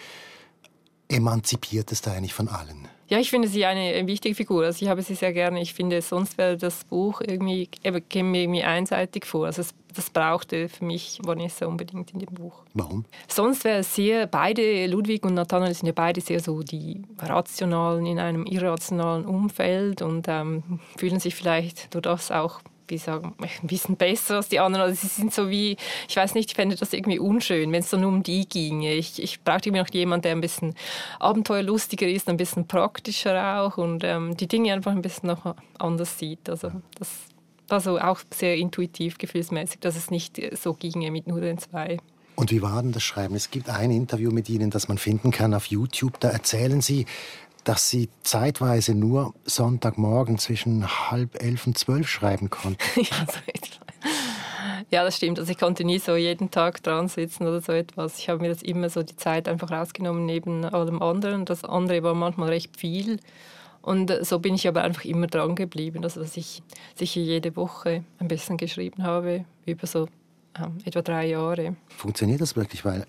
emanzipierteste 1.10 2.12
eigentlich 2.12 2.34
von 2.34 2.48
allen. 2.48 2.88
Ja, 3.10 3.20
ich 3.20 3.30
finde 3.30 3.48
sie 3.48 3.66
eine 3.66 4.06
wichtige 4.06 4.36
Figur. 4.36 4.66
Also 4.66 4.84
ich 4.84 4.90
habe 4.90 5.02
sie 5.02 5.16
sehr 5.16 5.32
gerne. 5.32 5.62
Ich 5.62 5.74
finde, 5.74 6.02
sonst 6.02 6.38
wäre 6.38 6.58
das 6.58 6.84
Buch 6.84 7.22
irgendwie, 7.22 7.68
käme 8.10 8.30
mir 8.30 8.42
irgendwie 8.42 8.64
einseitig 8.64 9.26
vor. 9.26 9.46
Also 9.46 9.62
es, 9.62 9.74
das 9.96 10.10
brauchte 10.10 10.68
für 10.68 10.84
mich 10.84 11.20
Vanessa 11.24 11.68
unbedingt 11.68 12.12
in 12.12 12.20
dem 12.20 12.34
Buch. 12.34 12.64
Warum? 12.74 13.06
Sonst 13.30 13.64
wäre 13.64 13.80
es 13.80 13.96
sehr, 13.96 14.28
beide, 14.28 14.88
Ludwig 14.88 15.26
und 15.26 15.36
Nathanael 15.36 15.74
sind 15.74 15.88
ja 15.88 15.94
beide 15.96 16.20
sehr 16.20 16.42
so 16.42 16.62
die 16.64 17.02
Rationalen 17.20 18.06
in 18.06 18.20
einem 18.20 18.46
irrationalen 18.46 19.26
Umfeld 19.26 20.02
und 20.02 20.28
ähm, 20.28 20.80
fühlen 20.98 21.20
sich 21.20 21.34
vielleicht 21.34 21.94
durch 21.94 22.04
das 22.04 22.30
auch 22.30 22.60
wie 22.88 22.98
sagen, 22.98 23.34
ein 23.39 23.67
bisschen 23.67 23.96
besser 23.96 24.38
als 24.38 24.50
die 24.50 24.60
anderen. 24.60 24.86
Also 24.86 25.01
sie 25.01 25.08
sind 25.08 25.34
so 25.34 25.50
wie, 25.50 25.77
ich 26.08 26.15
weiß 26.15 26.34
nicht, 26.36 26.51
ich 26.51 26.56
fände 26.56 26.75
das 26.75 26.94
irgendwie 26.94 27.20
unschön, 27.20 27.72
wenn 27.72 27.82
es 27.82 27.89
so 27.89 27.98
nur 27.98 28.10
um 28.10 28.24
die 28.24 28.48
ginge. 28.48 28.94
Ich, 28.94 29.22
ich 29.22 29.44
brauchte 29.44 29.70
immer 29.70 29.79
noch 29.79 29.89
jemanden, 29.89 30.24
der 30.24 30.32
ein 30.34 30.41
bisschen 30.41 30.75
abenteuerlustiger 31.20 32.08
ist, 32.08 32.29
ein 32.29 32.38
bisschen 32.38 32.67
praktischer 32.67 33.62
auch 33.62 33.77
und 33.77 34.03
ähm, 34.03 34.38
die 34.38 34.48
Dinge 34.48 34.74
einfach 34.74 34.91
ein 34.91 35.01
bisschen 35.01 35.27
noch 35.27 35.56
anders 35.79 36.17
sieht. 36.20 36.50
Also 36.50 36.72
das 36.98 37.10
war 37.67 37.82
so 37.82 38.00
auch 38.00 38.20
sehr 38.34 38.56
intuitiv, 38.56 39.17
gefühlsmäßig, 39.17 39.79
dass 39.79 39.96
es 39.96 40.10
nicht 40.10 40.41
so 40.56 40.74
ginge 40.74 41.12
mit 41.12 41.27
nur 41.27 41.41
den 41.41 41.58
zwei. 41.58 41.98
Und 42.36 42.51
wie 42.51 42.62
war 42.62 42.84
denn 42.84 42.91
das 42.91 43.01
Schreiben? 43.01 43.34
Es 43.34 43.50
gibt 43.50 43.67
ein 43.67 43.89
Interview 43.89 44.29
mit 44.29 44.48
Ihnen, 44.48 44.70
das 44.70 44.88
man 44.88 45.00
finden 45.00 45.32
kann 45.32 45.56
auf 45.56 45.65
YouTube. 45.65 46.20
Da 46.20 46.29
erzählen 46.29 46.82
Sie, 46.82 47.08
dass 47.68 47.90
Sie 47.90 48.10
zeitweise 48.22 48.96
nur 48.96 49.34
Sonntagmorgen 49.44 50.38
zwischen 50.38 50.88
halb 51.12 51.44
elf 51.44 51.68
und 51.68 51.78
zwölf 51.78 52.08
schreiben 52.08 52.50
konnten. 52.50 52.80
ja, 54.90 55.04
das 55.04 55.18
stimmt. 55.18 55.38
Also 55.38 55.52
ich 55.52 55.58
konnte 55.58 55.84
nie 55.84 56.00
so 56.00 56.16
jeden 56.16 56.50
Tag 56.50 56.82
dran 56.82 57.10
sitzen 57.10 57.46
oder 57.46 57.60
so 57.60 57.74
etwas. 57.74 58.20
Ich 58.20 58.30
habe 58.30 58.42
mir 58.42 58.48
das 58.48 58.62
immer 58.64 58.90
so 58.90 59.04
die 59.04 59.18
Zeit 59.18 59.50
einfach 59.50 59.70
rausgenommen 59.70 60.26
neben 60.26 60.64
allem 60.64 61.02
anderen. 61.02 61.44
Das 61.44 61.66
andere 61.66 62.04
war 62.04 62.14
manchmal 62.14 62.50
recht 62.50 62.78
viel. 62.78 63.20
Und 63.82 64.14
so 64.26 64.40
bin 64.40 64.56
ich 64.56 64.66
aber 64.68 64.84
einfach 64.84 65.04
immer 65.04 65.28
dran 65.28 65.56
geblieben. 65.56 66.06
Also 66.06 66.22
dass 66.22 66.38
ich 66.38 66.64
sicher 66.96 67.20
jede 67.20 67.58
Woche 67.58 68.06
ein 68.20 68.30
bisschen 68.30 68.56
geschrieben 68.56 69.04
habe 69.04 69.44
über 69.66 69.88
so 69.88 70.08
ähm, 70.58 70.78
etwa 70.86 71.02
drei 71.02 71.28
Jahre. 71.28 71.76
Funktioniert 71.90 72.40
das 72.40 72.56
wirklich? 72.56 72.86
Weil 72.86 73.06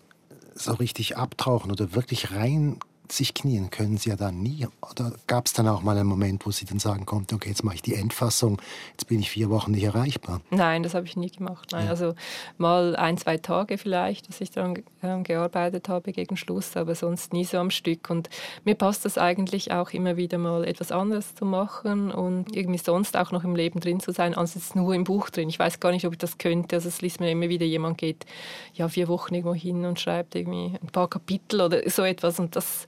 so 0.55 0.73
richtig 0.73 1.17
abtauchen 1.17 1.71
oder 1.71 1.95
wirklich 1.95 2.33
rein 2.33 2.79
sich 3.12 3.35
knien 3.35 3.71
können 3.71 3.97
Sie 3.97 4.11
ja 4.11 4.17
dann 4.17 4.43
nie. 4.43 4.67
Oder 4.83 5.12
gab 5.27 5.47
es 5.47 5.53
dann 5.53 5.69
auch 5.69 5.83
mal 5.83 5.97
einen 5.97 6.09
Moment, 6.09 6.45
wo 6.47 6.50
Sie 6.50 6.65
dann 6.65 6.79
sagen 6.79 7.07
konnten, 7.07 7.35
okay, 7.35 7.49
jetzt 7.49 7.65
mache 7.65 7.77
ich 7.77 7.83
die 7.83 7.95
Endfassung, 7.95 8.61
jetzt 8.93 9.07
bin 9.07 9.21
ich 9.21 9.31
vier 9.31 9.50
Wochen 9.50 9.73
nicht 9.73 9.85
erreichbar? 9.85 10.41
Nein, 10.50 10.83
das 10.83 10.95
habe 10.95 11.07
ich 11.07 11.17
nie 11.17 11.31
gemacht. 11.31 11.69
Nein. 11.73 11.85
Ja. 11.85 11.91
Also 11.91 12.15
mal 12.57 12.97
ein, 12.97 13.17
zwei 13.17 13.37
Tage 13.38 13.79
vielleicht, 13.79 14.29
dass 14.29 14.41
ich 14.41 14.50
daran 14.50 14.77
äh, 15.03 15.23
gearbeitet 15.23 15.88
habe 15.88 16.12
gegen 16.12 16.37
Schluss, 16.37 16.77
aber 16.77 16.95
sonst 16.95 17.33
nie 17.33 17.45
so 17.45 17.59
am 17.59 17.71
Stück. 17.71 18.11
Und 18.11 18.29
mir 18.65 18.75
passt 18.75 19.05
das 19.05 19.19
eigentlich 19.19 19.73
auch 19.73 19.91
immer 19.91 20.17
wieder 20.17 20.38
mal 20.38 20.65
etwas 20.65 20.93
anderes 20.93 21.35
zu 21.35 21.45
machen 21.45 22.11
und 22.11 22.55
irgendwie 22.55 22.79
sonst 22.79 23.17
auch 23.17 23.33
noch 23.33 23.45
im 23.45 23.57
Leben 23.57 23.81
drin 23.81 24.00
zu 24.00 24.12
sein, 24.12 24.35
als 24.35 24.55
jetzt 24.55 24.77
nur 24.77 24.95
im 24.95 25.05
Buch 25.05 25.31
drin. 25.31 25.49
Ich 25.49 25.59
weiß 25.59 25.81
gar 25.81 25.93
nicht, 25.93 26.07
ob 26.07 26.12
ich 26.12 26.19
das 26.19 26.38
könnte. 26.38 26.77
Also 26.77 26.88
es 26.88 27.00
liest 27.00 27.21
mir 27.21 27.31
immer 27.31 27.49
wieder, 27.49 27.67
jemand 27.67 27.99
geht 27.99 28.27
ja 28.75 28.88
vier 28.88 29.09
Wochen 29.09 29.35
irgendwo 29.35 29.55
hin 29.55 29.85
und 29.85 29.99
schreibt 29.99 30.35
irgendwie 30.35 30.77
ein 30.81 30.88
paar 30.93 31.09
Kapitel 31.09 31.61
oder 31.61 31.88
so 31.88 32.03
etwas 32.03 32.38
und 32.38 32.55
das 32.57 32.87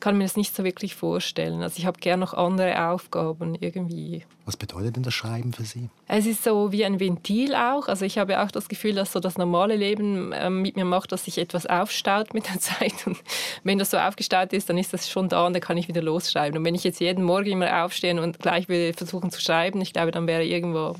kann 0.00 0.16
mir 0.16 0.24
das 0.24 0.36
nicht 0.36 0.56
so 0.56 0.64
wirklich 0.64 0.94
vorstellen. 0.96 1.62
Also 1.62 1.78
ich 1.78 1.86
habe 1.86 2.00
gerne 2.00 2.20
noch 2.20 2.34
andere 2.34 2.88
Aufgaben 2.88 3.54
irgendwie. 3.54 4.24
Was 4.46 4.56
bedeutet 4.56 4.96
denn 4.96 5.02
das 5.02 5.14
Schreiben 5.14 5.52
für 5.52 5.64
Sie? 5.64 5.90
Es 6.08 6.26
ist 6.26 6.42
so 6.42 6.72
wie 6.72 6.84
ein 6.84 6.98
Ventil 6.98 7.54
auch. 7.54 7.86
Also 7.86 8.04
ich 8.04 8.18
habe 8.18 8.40
auch 8.40 8.50
das 8.50 8.68
Gefühl, 8.68 8.94
dass 8.94 9.12
so 9.12 9.20
das 9.20 9.38
normale 9.38 9.76
Leben 9.76 10.32
ähm, 10.34 10.62
mit 10.62 10.76
mir 10.76 10.86
macht, 10.86 11.12
dass 11.12 11.26
sich 11.26 11.38
etwas 11.38 11.66
aufstaut 11.66 12.34
mit 12.34 12.48
der 12.48 12.58
Zeit. 12.60 13.06
Und 13.06 13.18
wenn 13.62 13.78
das 13.78 13.90
so 13.90 13.98
aufgestaut 13.98 14.52
ist, 14.52 14.70
dann 14.70 14.78
ist 14.78 14.92
das 14.92 15.08
schon 15.08 15.28
da 15.28 15.46
und 15.46 15.52
dann 15.52 15.62
kann 15.62 15.76
ich 15.76 15.86
wieder 15.86 16.02
losschreiben. 16.02 16.58
Und 16.58 16.64
wenn 16.64 16.74
ich 16.74 16.84
jetzt 16.84 17.00
jeden 17.00 17.22
Morgen 17.22 17.50
immer 17.50 17.84
aufstehen 17.84 18.18
und 18.18 18.40
gleich 18.40 18.68
wieder 18.68 18.94
versuchen 18.94 19.30
zu 19.30 19.40
schreiben, 19.40 19.80
ich 19.80 19.92
glaube, 19.92 20.10
dann 20.10 20.26
wäre 20.26 20.44
irgendwo 20.44 20.96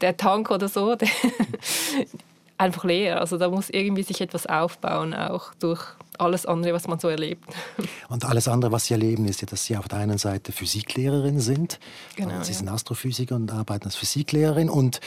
der 0.00 0.16
Tank 0.16 0.50
oder 0.50 0.68
so 0.68 0.96
einfach 2.58 2.84
leer. 2.84 3.20
Also 3.20 3.38
da 3.38 3.48
muss 3.48 3.70
irgendwie 3.70 4.02
sich 4.02 4.20
etwas 4.20 4.46
aufbauen, 4.46 5.14
auch 5.14 5.54
durch 5.54 5.82
alles 6.18 6.46
andere, 6.46 6.72
was 6.72 6.88
man 6.88 6.98
so 6.98 7.08
erlebt. 7.08 7.44
Und 8.08 8.24
alles 8.24 8.48
andere, 8.48 8.72
was 8.72 8.86
Sie 8.86 8.94
erleben, 8.94 9.26
ist 9.26 9.40
ja, 9.42 9.46
dass 9.46 9.64
Sie 9.64 9.76
auf 9.76 9.88
der 9.88 9.98
einen 9.98 10.18
Seite 10.18 10.52
Physiklehrerin 10.52 11.40
sind. 11.40 11.78
Genau, 12.16 12.42
Sie 12.42 12.52
sind 12.52 12.68
Astrophysiker 12.68 13.34
und 13.36 13.52
arbeiten 13.52 13.84
als 13.84 13.96
Physiklehrerin. 13.96 14.70
Und 14.70 15.00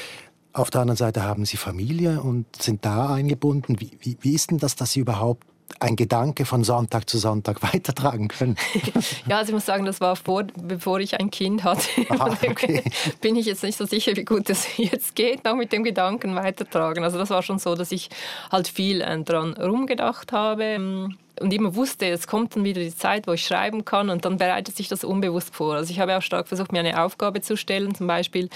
auf 0.54 0.70
der 0.70 0.82
anderen 0.82 0.98
Seite 0.98 1.24
haben 1.24 1.46
Sie 1.46 1.58
Familie 1.58 2.22
und 2.22 2.46
sind 2.62 2.86
da 2.86 3.14
eingebunden. 3.14 3.80
Wie, 3.80 3.92
wie, 4.02 4.18
wie 4.22 4.34
ist 4.34 4.52
denn 4.52 4.58
das, 4.58 4.76
dass 4.76 4.92
Sie 4.92 5.00
überhaupt 5.00 5.46
ein 5.80 5.96
Gedanke 5.96 6.46
von 6.46 6.64
Sonntag 6.64 7.10
zu 7.10 7.18
Sonntag 7.18 7.62
weitertragen 7.74 8.28
können? 8.28 8.56
ja, 9.28 9.38
also 9.38 9.50
ich 9.50 9.54
muss 9.54 9.66
sagen, 9.66 9.86
das 9.86 10.02
war 10.02 10.16
vor, 10.16 10.44
bevor 10.62 11.00
ich 11.00 11.20
ein 11.20 11.32
Kind 11.32 11.64
hatte. 11.64 11.88
Aha, 12.10 12.38
okay. 12.48 12.84
Bin 13.22 13.36
ich 13.36 13.46
jetzt 13.46 13.64
nicht 13.64 13.78
so 13.78 13.86
sicher, 13.86 14.16
wie 14.16 14.26
gut 14.26 14.50
es 14.50 14.78
jetzt 14.78 15.16
geht, 15.16 15.44
noch 15.44 15.56
mit 15.56 15.72
dem 15.72 15.84
Gedanken 15.84 16.36
weitertragen. 16.36 17.04
Also 17.04 17.18
das 17.18 17.30
war 17.30 17.44
schon 17.44 17.60
so, 17.60 17.76
dass 17.76 17.92
ich 17.92 18.10
halt 18.52 18.68
viel 18.68 19.02
äh, 19.02 19.20
dran 19.24 19.54
rumgedacht 19.54 20.32
habe 20.32 21.10
und 21.40 21.54
immer 21.54 21.76
wusste, 21.76 22.08
es 22.08 22.28
kommt 22.28 22.56
dann 22.56 22.64
wieder 22.64 22.82
die 22.82 22.96
Zeit, 22.96 23.28
wo 23.28 23.34
ich 23.34 23.46
schreiben 23.46 23.86
kann 23.86 24.10
und 24.10 24.26
dann 24.26 24.38
bereitet 24.38 24.76
sich 24.76 24.88
das 24.88 25.04
unbewusst 25.04 25.56
vor. 25.56 25.76
Also 25.76 25.92
ich 25.92 26.00
habe 26.00 26.18
auch 26.18 26.22
stark 26.22 26.48
versucht, 26.48 26.72
mir 26.72 26.80
eine 26.80 27.02
Aufgabe 27.02 27.42
zu 27.42 27.58
stellen, 27.58 27.96
zum 27.96 28.08
Beispiel 28.08 28.50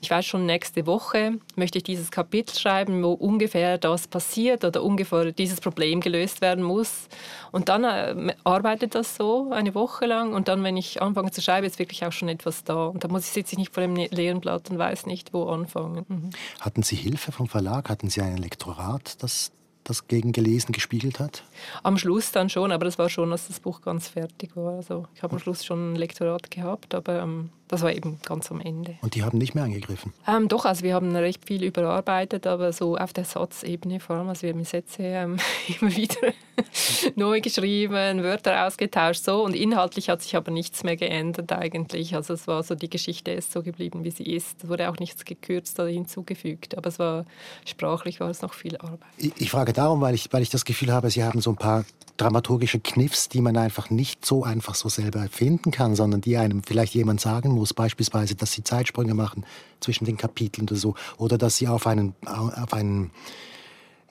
ich 0.00 0.10
weiß 0.10 0.24
schon, 0.24 0.46
nächste 0.46 0.86
Woche 0.86 1.38
möchte 1.56 1.78
ich 1.78 1.84
dieses 1.84 2.10
Kapitel 2.10 2.56
schreiben, 2.56 3.02
wo 3.02 3.12
ungefähr 3.12 3.78
das 3.78 4.06
passiert 4.06 4.64
oder 4.64 4.82
ungefähr 4.82 5.32
dieses 5.32 5.60
Problem 5.60 6.00
gelöst 6.00 6.40
werden 6.40 6.62
muss. 6.62 7.08
Und 7.50 7.68
dann 7.68 7.84
äh, 7.84 8.34
arbeitet 8.44 8.94
das 8.94 9.16
so 9.16 9.50
eine 9.50 9.74
Woche 9.74 10.06
lang 10.06 10.34
und 10.34 10.46
dann, 10.48 10.62
wenn 10.62 10.76
ich 10.76 11.02
anfange 11.02 11.32
zu 11.32 11.42
schreiben, 11.42 11.66
ist 11.66 11.80
wirklich 11.80 12.04
auch 12.06 12.12
schon 12.12 12.28
etwas 12.28 12.62
da. 12.62 12.86
Und 12.86 13.02
da 13.02 13.08
muss 13.08 13.26
ich, 13.26 13.32
sitze 13.32 13.54
ich 13.54 13.58
nicht 13.58 13.74
vor 13.74 13.82
dem 13.82 13.96
leeren 13.96 14.40
Blatt 14.40 14.70
und 14.70 14.78
weiß 14.78 15.06
nicht, 15.06 15.32
wo 15.32 15.44
anfangen. 15.44 16.06
Mhm. 16.08 16.30
Hatten 16.60 16.82
Sie 16.84 16.96
Hilfe 16.96 17.32
vom 17.32 17.48
Verlag? 17.48 17.90
Hatten 17.90 18.08
Sie 18.08 18.20
ein 18.20 18.36
Lektorat, 18.36 19.20
das 19.22 19.50
das 19.88 20.06
gegen 20.06 20.32
gelesen 20.32 20.72
gespiegelt 20.72 21.18
hat? 21.18 21.42
Am 21.82 21.98
Schluss 21.98 22.30
dann 22.32 22.48
schon, 22.48 22.72
aber 22.72 22.84
das 22.84 22.98
war 22.98 23.08
schon, 23.08 23.32
als 23.32 23.48
das 23.48 23.60
Buch 23.60 23.80
ganz 23.80 24.08
fertig 24.08 24.56
war. 24.56 24.74
Also 24.74 25.06
ich 25.14 25.22
habe 25.22 25.34
am 25.34 25.38
Schluss 25.40 25.64
schon 25.64 25.92
ein 25.92 25.96
Lektorat 25.96 26.50
gehabt, 26.50 26.94
aber 26.94 27.20
ähm, 27.22 27.50
das 27.68 27.82
war 27.82 27.92
eben 27.92 28.18
ganz 28.24 28.50
am 28.50 28.60
Ende. 28.60 28.96
Und 29.02 29.14
die 29.14 29.22
haben 29.22 29.38
nicht 29.38 29.54
mehr 29.54 29.64
angegriffen? 29.64 30.12
Ähm, 30.26 30.48
doch, 30.48 30.64
also 30.64 30.82
wir 30.82 30.94
haben 30.94 31.14
recht 31.14 31.44
viel 31.46 31.62
überarbeitet, 31.62 32.46
aber 32.46 32.72
so 32.72 32.96
auf 32.96 33.12
der 33.12 33.24
Satzebene 33.24 34.00
vor 34.00 34.16
allem. 34.16 34.28
Also 34.28 34.42
wir 34.42 34.50
haben 34.50 34.64
Sätze 34.64 35.02
ähm, 35.02 35.36
immer 35.80 35.94
wieder 35.94 36.32
neu 37.14 37.40
geschrieben, 37.40 38.22
Wörter 38.22 38.66
ausgetauscht, 38.66 39.24
so. 39.24 39.44
Und 39.44 39.54
inhaltlich 39.54 40.08
hat 40.08 40.22
sich 40.22 40.36
aber 40.36 40.50
nichts 40.50 40.82
mehr 40.82 40.96
geändert 40.96 41.52
eigentlich. 41.52 42.14
Also 42.14 42.34
es 42.34 42.46
war 42.46 42.62
so, 42.62 42.74
die 42.74 42.90
Geschichte 42.90 43.30
ist 43.30 43.52
so 43.52 43.62
geblieben, 43.62 44.04
wie 44.04 44.10
sie 44.10 44.24
ist. 44.24 44.64
Es 44.64 44.68
wurde 44.68 44.90
auch 44.90 44.98
nichts 44.98 45.24
gekürzt 45.24 45.78
oder 45.78 45.88
hinzugefügt. 45.88 46.76
Aber 46.76 46.88
es 46.88 46.98
war, 46.98 47.24
sprachlich 47.66 48.20
war 48.20 48.30
es 48.30 48.42
noch 48.42 48.54
viel 48.54 48.76
Arbeit. 48.78 49.00
Ich, 49.18 49.32
ich 49.36 49.50
frage 49.50 49.72
darum, 49.72 50.00
weil 50.00 50.14
ich, 50.14 50.32
weil 50.32 50.42
ich 50.42 50.50
das 50.50 50.64
Gefühl 50.64 50.92
habe, 50.92 51.10
Sie 51.10 51.22
haben 51.22 51.40
so 51.40 51.50
ein 51.50 51.56
paar 51.56 51.84
dramaturgische 52.18 52.80
Kniffs, 52.80 53.28
die 53.28 53.40
man 53.40 53.56
einfach 53.56 53.90
nicht 53.90 54.26
so 54.26 54.44
einfach 54.44 54.74
so 54.74 54.88
selber 54.88 55.28
finden 55.30 55.70
kann, 55.70 55.94
sondern 55.94 56.20
die 56.20 56.36
einem 56.36 56.62
vielleicht 56.62 56.94
jemand 56.94 57.20
sagen 57.20 57.52
muss, 57.58 57.74
beispielsweise, 57.74 58.34
dass 58.34 58.52
sie 58.52 58.64
Zeitsprünge 58.64 59.14
machen 59.14 59.44
zwischen 59.80 60.04
den 60.04 60.16
Kapiteln 60.16 60.68
oder 60.68 60.76
so, 60.76 60.94
oder 61.16 61.38
dass 61.38 61.56
sie 61.56 61.68
auf 61.68 61.86
einen, 61.86 62.14
auf 62.24 62.72
einen 62.72 63.10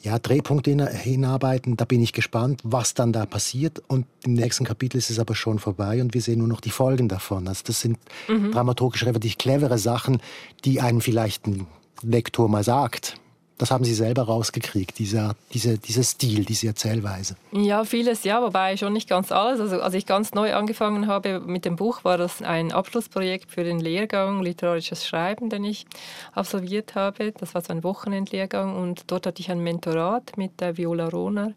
ja, 0.01 0.19
Drehpunkt 0.19 0.67
hinarbeiten. 0.67 1.75
Da 1.75 1.85
bin 1.85 2.01
ich 2.01 2.13
gespannt, 2.13 2.61
was 2.63 2.93
dann 2.93 3.13
da 3.13 3.25
passiert. 3.25 3.81
Und 3.87 4.05
im 4.23 4.33
nächsten 4.33 4.63
Kapitel 4.63 4.97
ist 4.97 5.09
es 5.09 5.19
aber 5.19 5.35
schon 5.35 5.59
vorbei 5.59 6.01
und 6.01 6.13
wir 6.13 6.21
sehen 6.21 6.39
nur 6.39 6.47
noch 6.47 6.61
die 6.61 6.69
Folgen 6.69 7.07
davon. 7.07 7.47
Also 7.47 7.63
das 7.65 7.81
sind 7.81 7.97
mhm. 8.27 8.51
dramaturgisch 8.51 9.05
relativ 9.05 9.37
clevere 9.37 9.77
Sachen, 9.77 10.21
die 10.65 10.81
einem 10.81 11.01
vielleicht 11.01 11.47
ein 11.47 11.67
Lektor 12.03 12.47
mal 12.47 12.63
sagt. 12.63 13.19
Das 13.57 13.71
haben 13.71 13.83
Sie 13.83 13.93
selber 13.93 14.23
rausgekriegt, 14.23 14.99
dieser, 14.99 15.35
diese, 15.53 15.79
dieser 15.79 16.03
Stil, 16.03 16.45
diese 16.45 16.67
Erzählweise. 16.67 17.35
Ja, 17.51 17.85
vieles 17.85 18.23
ja, 18.23 18.41
wobei 18.41 18.77
schon 18.77 18.93
nicht 18.93 19.09
ganz 19.09 19.31
alles. 19.31 19.59
Also 19.59 19.81
als 19.81 19.95
ich 19.95 20.05
ganz 20.05 20.33
neu 20.33 20.53
angefangen 20.53 21.07
habe 21.07 21.39
mit 21.39 21.65
dem 21.65 21.75
Buch, 21.75 22.03
war 22.03 22.17
das 22.17 22.41
ein 22.43 22.71
Abschlussprojekt 22.71 23.51
für 23.51 23.63
den 23.63 23.79
Lehrgang 23.79 24.43
Literarisches 24.43 25.07
Schreiben, 25.07 25.49
den 25.49 25.63
ich 25.63 25.87
absolviert 26.33 26.93
habe. 26.93 27.31
Das 27.31 27.55
war 27.55 27.61
so 27.61 27.73
ein 27.73 27.83
Wochenendlehrgang 27.83 28.75
und 28.75 29.09
dort 29.11 29.25
hatte 29.25 29.41
ich 29.41 29.49
ein 29.49 29.63
Mentorat 29.63 30.37
mit 30.37 30.61
der 30.61 30.77
Viola 30.77 31.07
Rohner. 31.09 31.53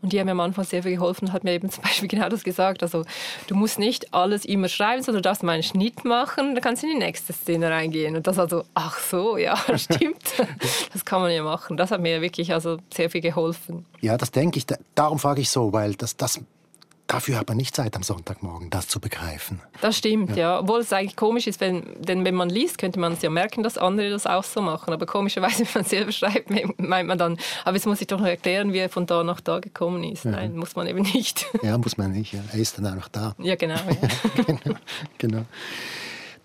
Und 0.00 0.12
die 0.12 0.20
haben 0.20 0.26
mir 0.26 0.32
am 0.32 0.40
Anfang 0.40 0.64
sehr 0.64 0.82
viel 0.82 0.92
geholfen, 0.92 1.32
hat 1.32 1.44
mir 1.44 1.52
eben 1.52 1.70
zum 1.70 1.82
Beispiel 1.82 2.08
genau 2.08 2.28
das 2.28 2.44
gesagt. 2.44 2.82
Also 2.82 3.04
du 3.46 3.54
musst 3.54 3.78
nicht 3.78 4.14
alles 4.14 4.44
immer 4.44 4.68
schreiben, 4.68 5.02
sondern 5.02 5.22
du 5.22 5.28
darfst 5.28 5.42
mal 5.42 5.52
einen 5.52 5.62
Schnitt 5.62 6.04
machen, 6.04 6.54
dann 6.54 6.62
kannst 6.62 6.82
du 6.82 6.86
in 6.86 6.94
die 6.94 7.04
nächste 7.04 7.32
Szene 7.32 7.70
reingehen. 7.70 8.16
Und 8.16 8.26
das 8.26 8.36
war 8.36 8.48
so, 8.48 8.64
ach 8.74 8.98
so, 8.98 9.36
ja, 9.36 9.56
stimmt. 9.76 10.34
das 10.92 11.04
kann 11.04 11.20
man 11.20 11.32
ja 11.32 11.42
machen. 11.42 11.76
Das 11.76 11.90
hat 11.90 12.00
mir 12.00 12.20
wirklich 12.20 12.52
also 12.52 12.78
sehr 12.92 13.10
viel 13.10 13.20
geholfen. 13.20 13.86
Ja, 14.00 14.16
das 14.16 14.30
denke 14.30 14.58
ich. 14.58 14.66
Darum 14.94 15.18
frage 15.18 15.40
ich 15.40 15.50
so, 15.50 15.72
weil 15.72 15.94
das, 15.94 16.16
das 16.16 16.40
Dafür 17.08 17.38
hat 17.38 17.48
man 17.48 17.56
nicht 17.56 17.74
Zeit 17.74 17.96
am 17.96 18.02
Sonntagmorgen, 18.02 18.68
das 18.68 18.86
zu 18.86 19.00
begreifen. 19.00 19.62
Das 19.80 19.96
stimmt, 19.96 20.36
ja. 20.36 20.36
ja. 20.36 20.60
Obwohl 20.60 20.80
es 20.80 20.92
eigentlich 20.92 21.16
komisch 21.16 21.46
ist, 21.46 21.58
wenn, 21.58 21.82
denn 22.02 22.22
wenn 22.26 22.34
man 22.34 22.50
liest, 22.50 22.76
könnte 22.76 23.00
man 23.00 23.14
es 23.14 23.22
ja 23.22 23.30
merken, 23.30 23.62
dass 23.62 23.78
andere 23.78 24.10
das 24.10 24.26
auch 24.26 24.44
so 24.44 24.60
machen. 24.60 24.92
Aber 24.92 25.06
komischerweise, 25.06 25.60
wenn 25.64 25.82
man 25.82 25.84
selber 25.84 26.12
schreibt, 26.12 26.50
meint 26.78 27.08
man 27.08 27.16
dann, 27.16 27.38
aber 27.64 27.76
jetzt 27.76 27.86
muss 27.86 28.02
ich 28.02 28.08
doch 28.08 28.20
noch 28.20 28.26
erklären, 28.26 28.74
wie 28.74 28.78
er 28.78 28.90
von 28.90 29.06
da 29.06 29.24
nach 29.24 29.40
da 29.40 29.58
gekommen 29.58 30.04
ist. 30.04 30.26
Ja. 30.26 30.32
Nein, 30.32 30.54
muss 30.54 30.76
man 30.76 30.86
eben 30.86 31.00
nicht. 31.00 31.46
Ja, 31.62 31.76
muss 31.76 31.96
man 31.96 32.12
nicht. 32.12 32.32
Ja. 32.32 32.40
Er 32.52 32.58
ist 32.58 32.78
dann 32.78 32.86
einfach 32.86 33.08
da. 33.08 33.34
Ja, 33.38 33.56
genau. 33.56 33.74
Ja. 33.74 34.44
genau, 34.44 34.78
genau. 35.16 35.44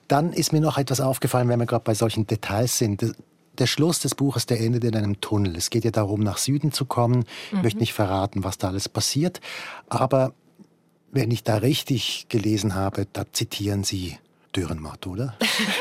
Dann 0.08 0.34
ist 0.34 0.54
mir 0.54 0.62
noch 0.62 0.78
etwas 0.78 1.02
aufgefallen, 1.02 1.49
wenn 1.49 1.60
wir 1.60 1.65
gerade 1.65 1.84
bei 1.84 1.93
solchen 1.93 2.26
Details 2.26 2.78
sind 2.78 3.13
der 3.58 3.67
Schluss 3.67 3.99
des 3.99 4.15
Buches, 4.15 4.45
der 4.45 4.60
endet 4.60 4.84
in 4.84 4.95
einem 4.95 5.21
Tunnel. 5.21 5.56
Es 5.56 5.69
geht 5.69 5.86
ja 5.86 5.91
darum, 5.91 6.21
nach 6.21 6.38
Süden 6.38 6.71
zu 6.71 6.86
kommen. 6.86 7.26
Ich 7.47 7.54
mhm. 7.54 7.62
möchte 7.62 7.80
nicht 7.80 7.93
verraten, 7.93 8.43
was 8.43 8.58
da 8.58 8.69
alles 8.69 8.89
passiert. 8.89 9.41
Aber 9.89 10.34
wenn 11.13 11.32
ich 11.32 11.43
da 11.43 11.58
richtig 11.58 12.26
gelesen 12.30 12.76
habe, 12.76 13.08
da 13.13 13.26
zitieren 13.32 13.84
Sie 13.84 14.17
Dürrenmatt, 14.56 15.08
oder? 15.08 15.36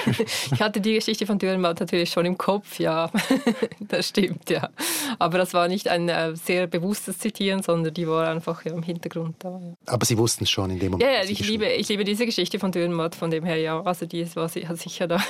ich 0.53 0.61
hatte 0.61 0.81
die 0.81 0.95
Geschichte 0.95 1.27
von 1.27 1.39
Dürrenmatt 1.39 1.81
natürlich 1.81 2.11
schon 2.11 2.25
im 2.25 2.39
Kopf, 2.39 2.79
ja. 2.79 3.11
das 3.81 4.09
stimmt, 4.09 4.49
ja. 4.51 4.71
Aber 5.19 5.39
das 5.39 5.53
war 5.53 5.69
nicht 5.69 5.89
ein 5.89 6.09
äh, 6.09 6.35
sehr 6.37 6.67
bewusstes 6.67 7.19
Zitieren, 7.19 7.63
sondern 7.63 7.93
die 7.93 8.09
war 8.09 8.29
einfach 8.29 8.65
ja, 8.65 8.73
im 8.73 8.83
Hintergrund 8.83 9.37
da. 9.41 9.61
Ja. 9.63 9.75
Aber 9.87 10.07
Sie 10.07 10.17
wussten 10.17 10.45
es 10.45 10.51
schon 10.51 10.71
in 10.71 10.79
dem 10.79 10.93
Moment? 10.93 11.11
Ja, 11.11 11.23
ja 11.23 11.29
ich, 11.29 11.47
liebe, 11.47 11.67
ich 11.67 11.89
liebe 11.89 12.05
diese 12.05 12.25
Geschichte 12.25 12.59
von 12.59 12.73
Dürrenmatt, 12.73 13.15
von 13.15 13.31
dem 13.31 13.45
her, 13.45 13.57
ja. 13.57 13.81
Also 13.83 14.07
die 14.07 14.25
war 14.35 14.49
hat 14.49 14.79
sicher 14.79 15.07
da 15.07 15.23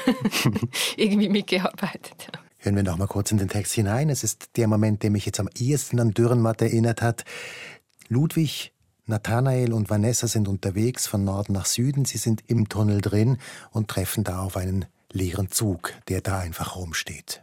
irgendwie 0.96 1.28
mitgearbeitet, 1.28 2.28
ja. 2.32 2.40
Hören 2.58 2.76
wir 2.76 2.84
noch 2.84 2.96
mal 2.96 3.08
kurz 3.08 3.32
in 3.32 3.38
den 3.38 3.48
Text 3.48 3.72
hinein. 3.72 4.08
Es 4.08 4.22
ist 4.22 4.56
der 4.56 4.68
Moment, 4.68 5.02
der 5.02 5.10
mich 5.10 5.26
jetzt 5.26 5.40
am 5.40 5.48
ehesten 5.58 5.98
an 5.98 6.12
Dürrenmatt 6.12 6.62
erinnert 6.62 7.02
hat. 7.02 7.24
Ludwig 8.08 8.72
Nathanael 9.06 9.72
und 9.72 9.90
Vanessa 9.90 10.28
sind 10.28 10.48
unterwegs 10.48 11.06
von 11.06 11.24
Norden 11.24 11.52
nach 11.52 11.66
Süden. 11.66 12.04
Sie 12.04 12.18
sind 12.18 12.44
im 12.46 12.68
Tunnel 12.68 13.00
drin 13.00 13.38
und 13.70 13.88
treffen 13.88 14.24
da 14.24 14.40
auf 14.40 14.56
einen 14.56 14.86
leeren 15.10 15.50
Zug, 15.50 15.92
der 16.08 16.20
da 16.20 16.38
einfach 16.38 16.76
rumsteht. 16.76 17.42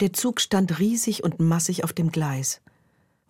Der 0.00 0.12
Zug 0.12 0.40
stand 0.40 0.78
riesig 0.78 1.22
und 1.22 1.40
massig 1.40 1.84
auf 1.84 1.92
dem 1.92 2.10
Gleis. 2.10 2.60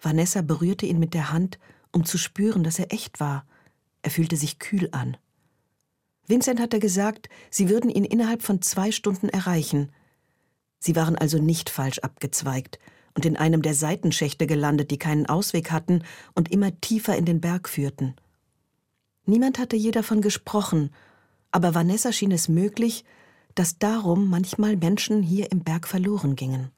Vanessa 0.00 0.40
berührte 0.40 0.86
ihn 0.86 0.98
mit 0.98 1.14
der 1.14 1.32
Hand, 1.32 1.58
um 1.92 2.04
zu 2.04 2.16
spüren, 2.16 2.64
dass 2.64 2.78
er 2.78 2.92
echt 2.92 3.20
war. 3.20 3.44
Er 4.02 4.10
fühlte 4.10 4.36
sich 4.36 4.58
kühl 4.58 4.88
an. 4.92 5.16
Vincent 6.26 6.60
hatte 6.60 6.78
gesagt, 6.78 7.28
sie 7.50 7.68
würden 7.68 7.90
ihn 7.90 8.04
innerhalb 8.04 8.42
von 8.42 8.62
zwei 8.62 8.92
Stunden 8.92 9.28
erreichen. 9.28 9.90
Sie 10.78 10.96
waren 10.96 11.16
also 11.16 11.38
nicht 11.38 11.68
falsch 11.68 11.98
abgezweigt, 11.98 12.78
und 13.14 13.24
in 13.24 13.36
einem 13.36 13.62
der 13.62 13.74
Seitenschächte 13.74 14.46
gelandet, 14.46 14.90
die 14.90 14.98
keinen 14.98 15.26
Ausweg 15.26 15.70
hatten 15.70 16.04
und 16.34 16.50
immer 16.50 16.80
tiefer 16.80 17.16
in 17.16 17.24
den 17.24 17.40
Berg 17.40 17.68
führten. 17.68 18.14
Niemand 19.26 19.58
hatte 19.58 19.76
je 19.76 19.90
davon 19.90 20.20
gesprochen, 20.22 20.90
aber 21.50 21.74
Vanessa 21.74 22.12
schien 22.12 22.32
es 22.32 22.48
möglich, 22.48 23.04
dass 23.54 23.78
darum 23.78 24.28
manchmal 24.28 24.76
Menschen 24.76 25.22
hier 25.22 25.50
im 25.50 25.62
Berg 25.62 25.88
verloren 25.88 26.36
gingen. 26.36 26.70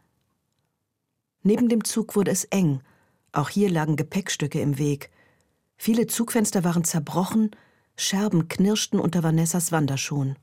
Neben 1.43 1.69
dem 1.69 1.85
Zug 1.85 2.17
wurde 2.17 2.31
es 2.31 2.45
eng, 2.45 2.81
auch 3.33 3.49
hier 3.49 3.71
lagen 3.71 3.97
Gepäckstücke 3.97 4.61
im 4.61 4.79
Weg. 4.79 5.11
Viele 5.77 6.07
Zugfenster 6.07 6.65
waren 6.65 6.85
zerbrochen, 6.85 7.51
Scherben 7.97 8.49
knirschten 8.49 8.99
unter 8.99 9.23
Vanessas 9.23 9.71
Wanderschuhen. 9.71 10.37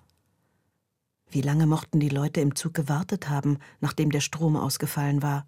Wie 1.32 1.42
lange 1.42 1.68
mochten 1.68 2.00
die 2.00 2.10
Leute 2.10 2.42
im 2.42 2.56
Zug 2.56 2.74
gewartet 2.74 3.30
haben, 3.30 3.60
nachdem 3.82 4.12
der 4.12 4.22
Strom 4.22 4.56
ausgefallen 4.56 5.22
war? 5.22 5.46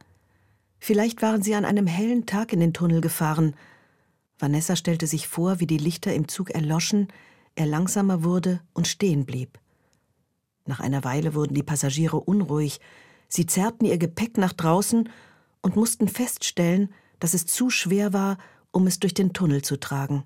Vielleicht 0.83 1.21
waren 1.21 1.43
sie 1.43 1.53
an 1.53 1.63
einem 1.63 1.85
hellen 1.85 2.25
Tag 2.25 2.51
in 2.51 2.59
den 2.59 2.73
Tunnel 2.73 3.01
gefahren. 3.01 3.55
Vanessa 4.39 4.75
stellte 4.75 5.05
sich 5.05 5.27
vor, 5.27 5.59
wie 5.59 5.67
die 5.67 5.77
Lichter 5.77 6.11
im 6.11 6.27
Zug 6.27 6.49
erloschen, 6.49 7.07
er 7.53 7.67
langsamer 7.67 8.23
wurde 8.23 8.61
und 8.73 8.87
stehen 8.87 9.25
blieb. 9.25 9.59
Nach 10.65 10.79
einer 10.79 11.03
Weile 11.03 11.35
wurden 11.35 11.53
die 11.53 11.61
Passagiere 11.61 12.19
unruhig. 12.19 12.79
Sie 13.27 13.45
zerrten 13.45 13.85
ihr 13.85 13.99
Gepäck 13.99 14.39
nach 14.39 14.53
draußen 14.53 15.07
und 15.61 15.75
mussten 15.75 16.07
feststellen, 16.07 16.89
dass 17.19 17.35
es 17.35 17.45
zu 17.45 17.69
schwer 17.69 18.11
war, 18.11 18.39
um 18.71 18.87
es 18.87 18.97
durch 18.99 19.13
den 19.13 19.33
Tunnel 19.33 19.61
zu 19.61 19.79
tragen. 19.79 20.23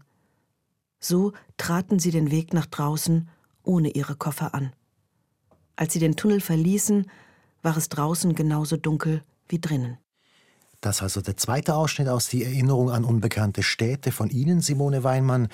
So 1.02 1.34
traten 1.58 2.00
sie 2.00 2.12
den 2.12 2.32
Weg 2.32 2.54
nach 2.54 2.66
draußen 2.66 3.28
ohne 3.64 3.90
ihre 3.90 4.16
Koffer 4.16 4.56
an. 4.56 4.72
Als 5.76 5.92
sie 5.92 6.00
den 6.00 6.16
Tunnel 6.16 6.40
verließen, 6.40 7.12
war 7.62 7.76
es 7.76 7.90
draußen 7.90 8.36
genauso 8.36 8.78
dunkel 8.78 9.22
wie 9.50 9.60
drinnen. 9.60 9.98
Das 10.86 11.02
also 11.02 11.20
der 11.20 11.36
zweite 11.36 11.74
Ausschnitt 11.74 12.08
aus 12.10 12.28
Die 12.28 12.44
Erinnerung 12.44 12.92
an 12.92 13.06
unbekannte 13.06 13.64
Städte 13.64 14.12
von 14.12 14.30
Ihnen, 14.30 14.62
Simone 14.62 15.04
Weinmann. 15.04 15.48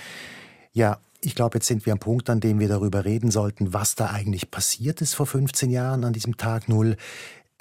Ja, 0.73 0.97
ich 1.23 1.35
glaube, 1.35 1.57
jetzt 1.57 1.67
sind 1.67 1.85
wir 1.85 1.93
am 1.93 1.99
Punkt, 1.99 2.29
an 2.29 2.41
dem 2.41 2.59
wir 2.59 2.67
darüber 2.67 3.05
reden 3.05 3.31
sollten, 3.31 3.73
was 3.73 3.95
da 3.95 4.07
eigentlich 4.07 4.51
passiert 4.51 4.99
ist 4.99 5.13
vor 5.13 5.25
15 5.25 5.69
Jahren 5.69 6.03
an 6.03 6.11
diesem 6.11 6.35
Tag 6.35 6.67
Null. 6.67 6.97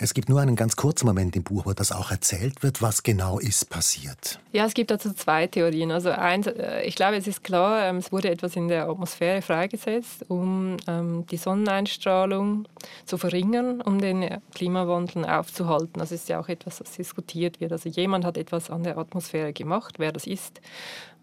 Es 0.02 0.14
gibt 0.14 0.30
nur 0.30 0.40
einen 0.40 0.56
ganz 0.56 0.76
kurzen 0.76 1.06
Moment 1.06 1.36
im 1.36 1.42
Buch, 1.42 1.66
wo 1.66 1.74
das 1.74 1.92
auch 1.92 2.10
erzählt 2.10 2.62
wird, 2.62 2.80
was 2.80 3.02
genau 3.02 3.38
ist 3.38 3.68
passiert. 3.68 4.40
Ja, 4.50 4.64
es 4.64 4.72
gibt 4.72 4.90
dazu 4.90 5.12
zwei 5.12 5.46
Theorien. 5.46 5.92
Also 5.92 6.08
eins, 6.08 6.46
äh, 6.46 6.80
ich 6.84 6.94
glaube, 6.94 7.16
es 7.16 7.26
ist 7.26 7.44
klar, 7.44 7.84
ähm, 7.84 7.98
es 7.98 8.10
wurde 8.10 8.30
etwas 8.30 8.56
in 8.56 8.68
der 8.68 8.88
Atmosphäre 8.88 9.42
freigesetzt, 9.42 10.24
um 10.28 10.78
ähm, 10.88 11.26
die 11.30 11.36
Sonneneinstrahlung 11.36 12.66
zu 13.04 13.18
verringern, 13.18 13.82
um 13.82 14.00
den 14.00 14.40
Klimawandel 14.54 15.26
aufzuhalten. 15.26 15.98
Das 15.98 16.12
ist 16.12 16.30
ja 16.30 16.40
auch 16.40 16.48
etwas, 16.48 16.78
das 16.78 16.92
diskutiert 16.92 17.60
wird. 17.60 17.72
Also 17.72 17.90
jemand 17.90 18.24
hat 18.24 18.38
etwas 18.38 18.70
an 18.70 18.84
der 18.84 18.96
Atmosphäre 18.96 19.52
gemacht. 19.52 19.96
Wer 19.98 20.12
das 20.12 20.26
ist, 20.26 20.62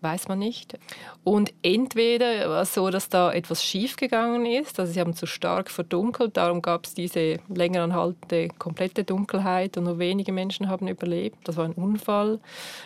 weiß 0.01 0.27
man 0.27 0.39
nicht. 0.39 0.77
Und 1.23 1.53
entweder 1.63 2.49
war 2.49 2.61
es 2.61 2.73
so, 2.73 2.89
dass 2.89 3.09
da 3.09 3.31
etwas 3.31 3.63
schiefgegangen 3.63 4.45
ist, 4.45 4.79
also 4.79 4.91
sie 4.91 4.99
haben 4.99 5.13
zu 5.13 5.25
stark 5.25 5.69
verdunkelt, 5.69 6.37
darum 6.37 6.61
gab 6.61 6.85
es 6.85 6.93
diese 6.93 7.39
länger 7.49 7.83
anhaltende 7.83 8.49
komplette 8.59 9.03
Dunkelheit 9.03 9.77
und 9.77 9.85
nur 9.85 9.99
wenige 9.99 10.31
Menschen 10.31 10.69
haben 10.69 10.87
überlebt. 10.87 11.37
Das 11.45 11.57
war 11.57 11.65
ein 11.65 11.73
Unfall. 11.73 12.39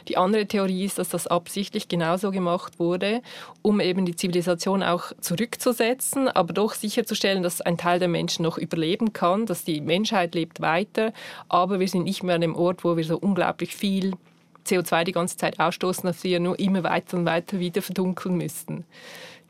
Die 0.07 0.17
andere 0.17 0.45
Theorie 0.45 0.85
ist, 0.85 0.97
dass 0.99 1.09
das 1.09 1.27
absichtlich 1.27 1.87
genauso 1.87 2.31
gemacht 2.31 2.79
wurde, 2.79 3.21
um 3.61 3.79
eben 3.79 4.05
die 4.05 4.15
Zivilisation 4.15 4.83
auch 4.83 5.11
zurückzusetzen, 5.19 6.27
aber 6.27 6.53
doch 6.53 6.73
sicherzustellen, 6.73 7.43
dass 7.43 7.61
ein 7.61 7.77
Teil 7.77 7.99
der 7.99 8.07
Menschen 8.07 8.43
noch 8.43 8.57
überleben 8.57 9.13
kann, 9.13 9.45
dass 9.45 9.63
die 9.63 9.81
Menschheit 9.81 10.35
lebt 10.35 10.61
weiter, 10.61 11.13
aber 11.49 11.79
wir 11.79 11.87
sind 11.87 12.03
nicht 12.03 12.23
mehr 12.23 12.35
an 12.35 12.41
dem 12.41 12.55
Ort, 12.55 12.83
wo 12.83 12.97
wir 12.97 13.03
so 13.03 13.17
unglaublich 13.17 13.75
viel 13.75 14.13
CO2 14.67 15.03
die 15.03 15.11
ganze 15.11 15.37
Zeit 15.37 15.59
ausstoßen, 15.59 16.03
dass 16.03 16.23
wir 16.23 16.39
nur 16.39 16.59
immer 16.59 16.83
weiter 16.83 17.17
und 17.17 17.25
weiter 17.25 17.59
wieder 17.59 17.81
verdunkeln 17.81 18.37
müssten. 18.37 18.85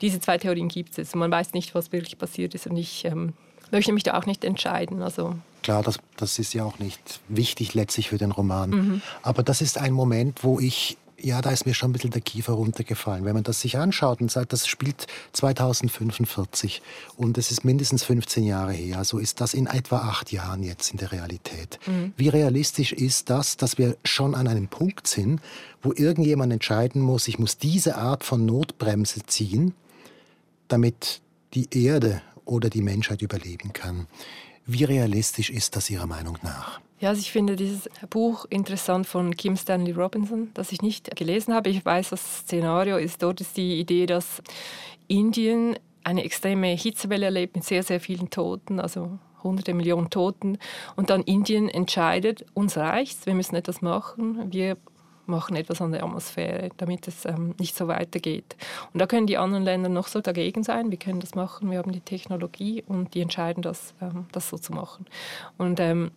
Diese 0.01 0.19
zwei 0.19 0.37
Theorien 0.37 0.67
gibt 0.67 0.97
es. 0.97 1.15
Man 1.15 1.31
weiß 1.31 1.53
nicht, 1.53 1.75
was 1.75 1.91
wirklich 1.91 2.17
passiert 2.17 2.55
ist 2.55 2.67
und 2.67 2.77
ich 2.77 3.05
ähm, 3.05 3.33
möchte 3.71 3.93
mich 3.93 4.03
da 4.03 4.17
auch 4.17 4.25
nicht 4.25 4.43
entscheiden. 4.43 5.01
Also 5.01 5.35
Klar, 5.63 5.83
das, 5.83 5.99
das 6.17 6.39
ist 6.39 6.53
ja 6.53 6.63
auch 6.63 6.79
nicht 6.79 7.19
wichtig 7.27 7.75
letztlich 7.75 8.09
für 8.09 8.17
den 8.17 8.31
Roman. 8.31 8.69
Mhm. 8.69 9.01
Aber 9.21 9.43
das 9.43 9.61
ist 9.61 9.77
ein 9.77 9.93
Moment, 9.93 10.43
wo 10.43 10.59
ich 10.59 10.97
ja, 11.23 11.41
da 11.41 11.51
ist 11.51 11.65
mir 11.65 11.73
schon 11.73 11.89
ein 11.89 11.93
bisschen 11.93 12.11
der 12.11 12.21
Kiefer 12.21 12.53
runtergefallen. 12.53 13.25
Wenn 13.25 13.33
man 13.33 13.43
das 13.43 13.61
sich 13.61 13.77
anschaut 13.77 14.21
und 14.21 14.31
sagt, 14.31 14.53
das 14.53 14.67
spielt 14.67 15.07
2045 15.33 16.81
und 17.15 17.37
es 17.37 17.51
ist 17.51 17.63
mindestens 17.63 18.03
15 18.03 18.43
Jahre 18.43 18.73
her, 18.73 19.03
so 19.03 19.17
ist 19.17 19.41
das 19.41 19.53
in 19.53 19.67
etwa 19.67 19.99
acht 19.99 20.31
Jahren 20.31 20.63
jetzt 20.63 20.91
in 20.91 20.97
der 20.97 21.11
Realität. 21.11 21.79
Mhm. 21.85 22.13
Wie 22.17 22.29
realistisch 22.29 22.93
ist 22.93 23.29
das, 23.29 23.57
dass 23.57 23.77
wir 23.77 23.97
schon 24.03 24.35
an 24.35 24.47
einem 24.47 24.67
Punkt 24.67 25.07
sind, 25.07 25.41
wo 25.81 25.93
irgendjemand 25.93 26.53
entscheiden 26.53 27.01
muss, 27.01 27.27
ich 27.27 27.39
muss 27.39 27.57
diese 27.57 27.95
Art 27.97 28.23
von 28.23 28.45
Notbremse 28.45 29.25
ziehen, 29.25 29.73
damit 30.67 31.21
die 31.53 31.67
Erde 31.71 32.21
oder 32.45 32.69
die 32.69 32.81
Menschheit 32.81 33.21
überleben 33.21 33.73
kann. 33.73 34.07
Wie 34.65 34.83
realistisch 34.83 35.49
ist 35.49 35.75
das 35.75 35.89
Ihrer 35.89 36.07
Meinung 36.07 36.37
nach? 36.43 36.79
Ja, 36.99 37.09
also 37.09 37.19
ich 37.19 37.31
finde 37.31 37.55
dieses 37.55 37.89
Buch 38.11 38.45
interessant 38.49 39.07
von 39.07 39.35
Kim 39.35 39.57
Stanley 39.57 39.91
Robinson, 39.91 40.51
das 40.53 40.71
ich 40.71 40.83
nicht 40.83 41.15
gelesen 41.15 41.53
habe. 41.53 41.69
Ich 41.69 41.83
weiß, 41.83 42.11
das 42.11 42.41
Szenario 42.41 42.97
ist. 42.97 43.23
Dort 43.23 43.41
ist 43.41 43.57
die 43.57 43.79
Idee, 43.79 44.05
dass 44.05 44.43
Indien 45.07 45.77
eine 46.03 46.23
extreme 46.23 46.67
Hitzewelle 46.67 47.25
erlebt 47.25 47.55
mit 47.55 47.65
sehr, 47.65 47.81
sehr 47.81 47.99
vielen 47.99 48.29
Toten, 48.29 48.79
also 48.79 49.17
hunderte 49.43 49.73
Millionen 49.73 50.11
Toten. 50.11 50.57
Und 50.95 51.09
dann 51.09 51.23
Indien 51.23 51.69
entscheidet, 51.69 52.45
uns 52.53 52.77
reicht's, 52.77 53.25
wir 53.25 53.33
müssen 53.33 53.55
etwas 53.55 53.81
machen, 53.81 54.51
wir 54.51 54.77
machen 55.25 55.55
etwas 55.55 55.81
an 55.81 55.91
der 55.91 56.03
Atmosphäre, 56.03 56.69
damit 56.77 57.07
es 57.07 57.25
ähm, 57.25 57.55
nicht 57.59 57.75
so 57.75 57.87
weitergeht. 57.87 58.55
Und 58.93 58.99
da 58.99 59.07
können 59.07 59.27
die 59.27 59.37
anderen 59.37 59.63
Länder 59.63 59.89
noch 59.89 60.07
so 60.07 60.21
dagegen 60.21 60.63
sein, 60.63 60.91
wir 60.91 60.97
können 60.97 61.19
das 61.19 61.35
machen, 61.35 61.71
wir 61.71 61.77
haben 61.77 61.91
die 61.91 62.01
Technologie 62.01 62.83
und 62.87 63.13
die 63.13 63.21
entscheiden 63.21 63.61
das, 63.61 63.93
ähm, 64.01 64.25
das 64.31 64.49
so 64.49 64.57
zu 64.57 64.73
machen. 64.73 65.05
Und 65.57 65.79
ähm, 65.79 66.11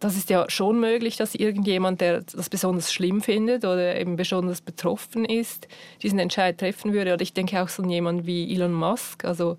das 0.00 0.16
ist 0.16 0.30
ja 0.30 0.48
schon 0.48 0.78
möglich, 0.78 1.16
dass 1.16 1.34
irgendjemand, 1.34 2.00
der 2.00 2.22
das 2.22 2.48
besonders 2.48 2.92
schlimm 2.92 3.20
findet 3.20 3.64
oder 3.64 3.98
eben 3.98 4.16
besonders 4.16 4.60
betroffen 4.60 5.24
ist, 5.24 5.66
diesen 6.02 6.18
Entscheid 6.18 6.58
treffen 6.58 6.92
würde. 6.92 7.14
Oder 7.14 7.22
ich 7.22 7.32
denke 7.32 7.60
auch 7.60 7.68
so 7.68 7.82
jemand 7.84 8.26
wie 8.26 8.54
Elon 8.54 8.72
Musk. 8.72 9.24
Also 9.24 9.56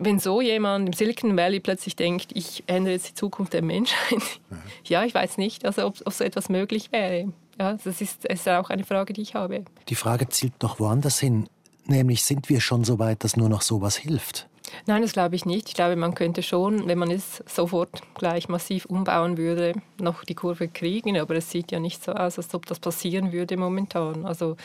wenn 0.00 0.18
so 0.18 0.40
jemand 0.40 0.88
im 0.88 0.92
Silicon 0.92 1.36
Valley 1.36 1.60
plötzlich 1.60 1.96
denkt, 1.96 2.30
ich 2.34 2.64
ändere 2.66 2.94
jetzt 2.94 3.10
die 3.10 3.14
Zukunft 3.14 3.52
der 3.52 3.62
Menschheit, 3.62 4.22
ja, 4.84 5.04
ich 5.04 5.14
weiß 5.14 5.38
nicht, 5.38 5.64
also 5.64 5.86
ob, 5.86 5.96
ob 6.04 6.12
so 6.12 6.24
etwas 6.24 6.48
möglich 6.48 6.92
wäre. 6.92 7.32
Ja, 7.58 7.72
das 7.72 8.00
ist, 8.00 8.24
ist 8.24 8.48
auch 8.48 8.70
eine 8.70 8.84
Frage, 8.84 9.12
die 9.12 9.22
ich 9.22 9.34
habe. 9.34 9.64
Die 9.88 9.94
Frage 9.94 10.28
zielt 10.28 10.62
noch 10.62 10.78
woanders 10.78 11.18
hin. 11.18 11.48
Nämlich 11.86 12.24
sind 12.24 12.48
wir 12.48 12.60
schon 12.60 12.84
so 12.84 12.98
weit, 12.98 13.24
dass 13.24 13.36
nur 13.36 13.48
noch 13.48 13.62
sowas 13.62 13.96
hilft? 13.96 14.48
Nein, 14.86 15.02
das 15.02 15.12
glaube 15.12 15.36
ich 15.36 15.46
nicht. 15.46 15.68
Ich 15.68 15.74
glaube, 15.74 15.96
man 15.96 16.14
könnte 16.14 16.42
schon, 16.42 16.86
wenn 16.88 16.98
man 16.98 17.10
es 17.10 17.42
sofort 17.46 18.02
gleich 18.14 18.48
massiv 18.48 18.84
umbauen 18.86 19.36
würde, 19.36 19.74
noch 20.00 20.24
die 20.24 20.34
Kurve 20.34 20.68
kriegen. 20.68 21.18
Aber 21.18 21.36
es 21.36 21.50
sieht 21.50 21.72
ja 21.72 21.78
nicht 21.78 22.02
so 22.02 22.12
aus, 22.12 22.36
als 22.38 22.52
ob 22.54 22.66
das 22.66 22.80
passieren 22.80 23.32
würde 23.32 23.56
momentan. 23.56 24.26
Also 24.26 24.56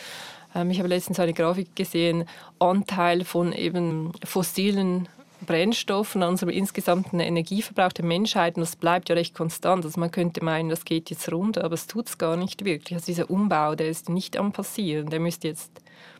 ähm, 0.55 0.71
ich 0.71 0.79
habe 0.79 0.89
letztens 0.89 1.19
eine 1.19 1.33
Grafik 1.33 1.75
gesehen, 1.75 2.25
Anteil 2.59 3.23
von 3.23 3.53
eben 3.53 4.11
fossilen 4.23 5.07
Brennstoffen 5.45 6.23
an 6.23 6.29
unserem 6.29 6.51
insgesamten 6.51 7.19
Energieverbrauch 7.19 7.93
der 7.93 8.05
Menschheit 8.05 8.55
und 8.55 8.61
das 8.61 8.75
bleibt 8.75 9.09
ja 9.09 9.15
recht 9.15 9.33
konstant. 9.33 9.85
Also 9.85 9.99
man 9.99 10.11
könnte 10.11 10.43
meinen, 10.43 10.69
das 10.69 10.85
geht 10.85 11.09
jetzt 11.09 11.31
runter, 11.31 11.63
aber 11.63 11.73
es 11.73 11.87
tut 11.87 12.07
es 12.07 12.17
gar 12.17 12.37
nicht 12.37 12.63
wirklich. 12.65 12.95
Also 12.95 13.07
dieser 13.07 13.29
Umbau, 13.29 13.75
der 13.75 13.89
ist 13.89 14.09
nicht 14.09 14.37
am 14.37 14.51
passieren. 14.51 15.09
Der 15.09 15.19
müsste 15.19 15.47
jetzt 15.47 15.71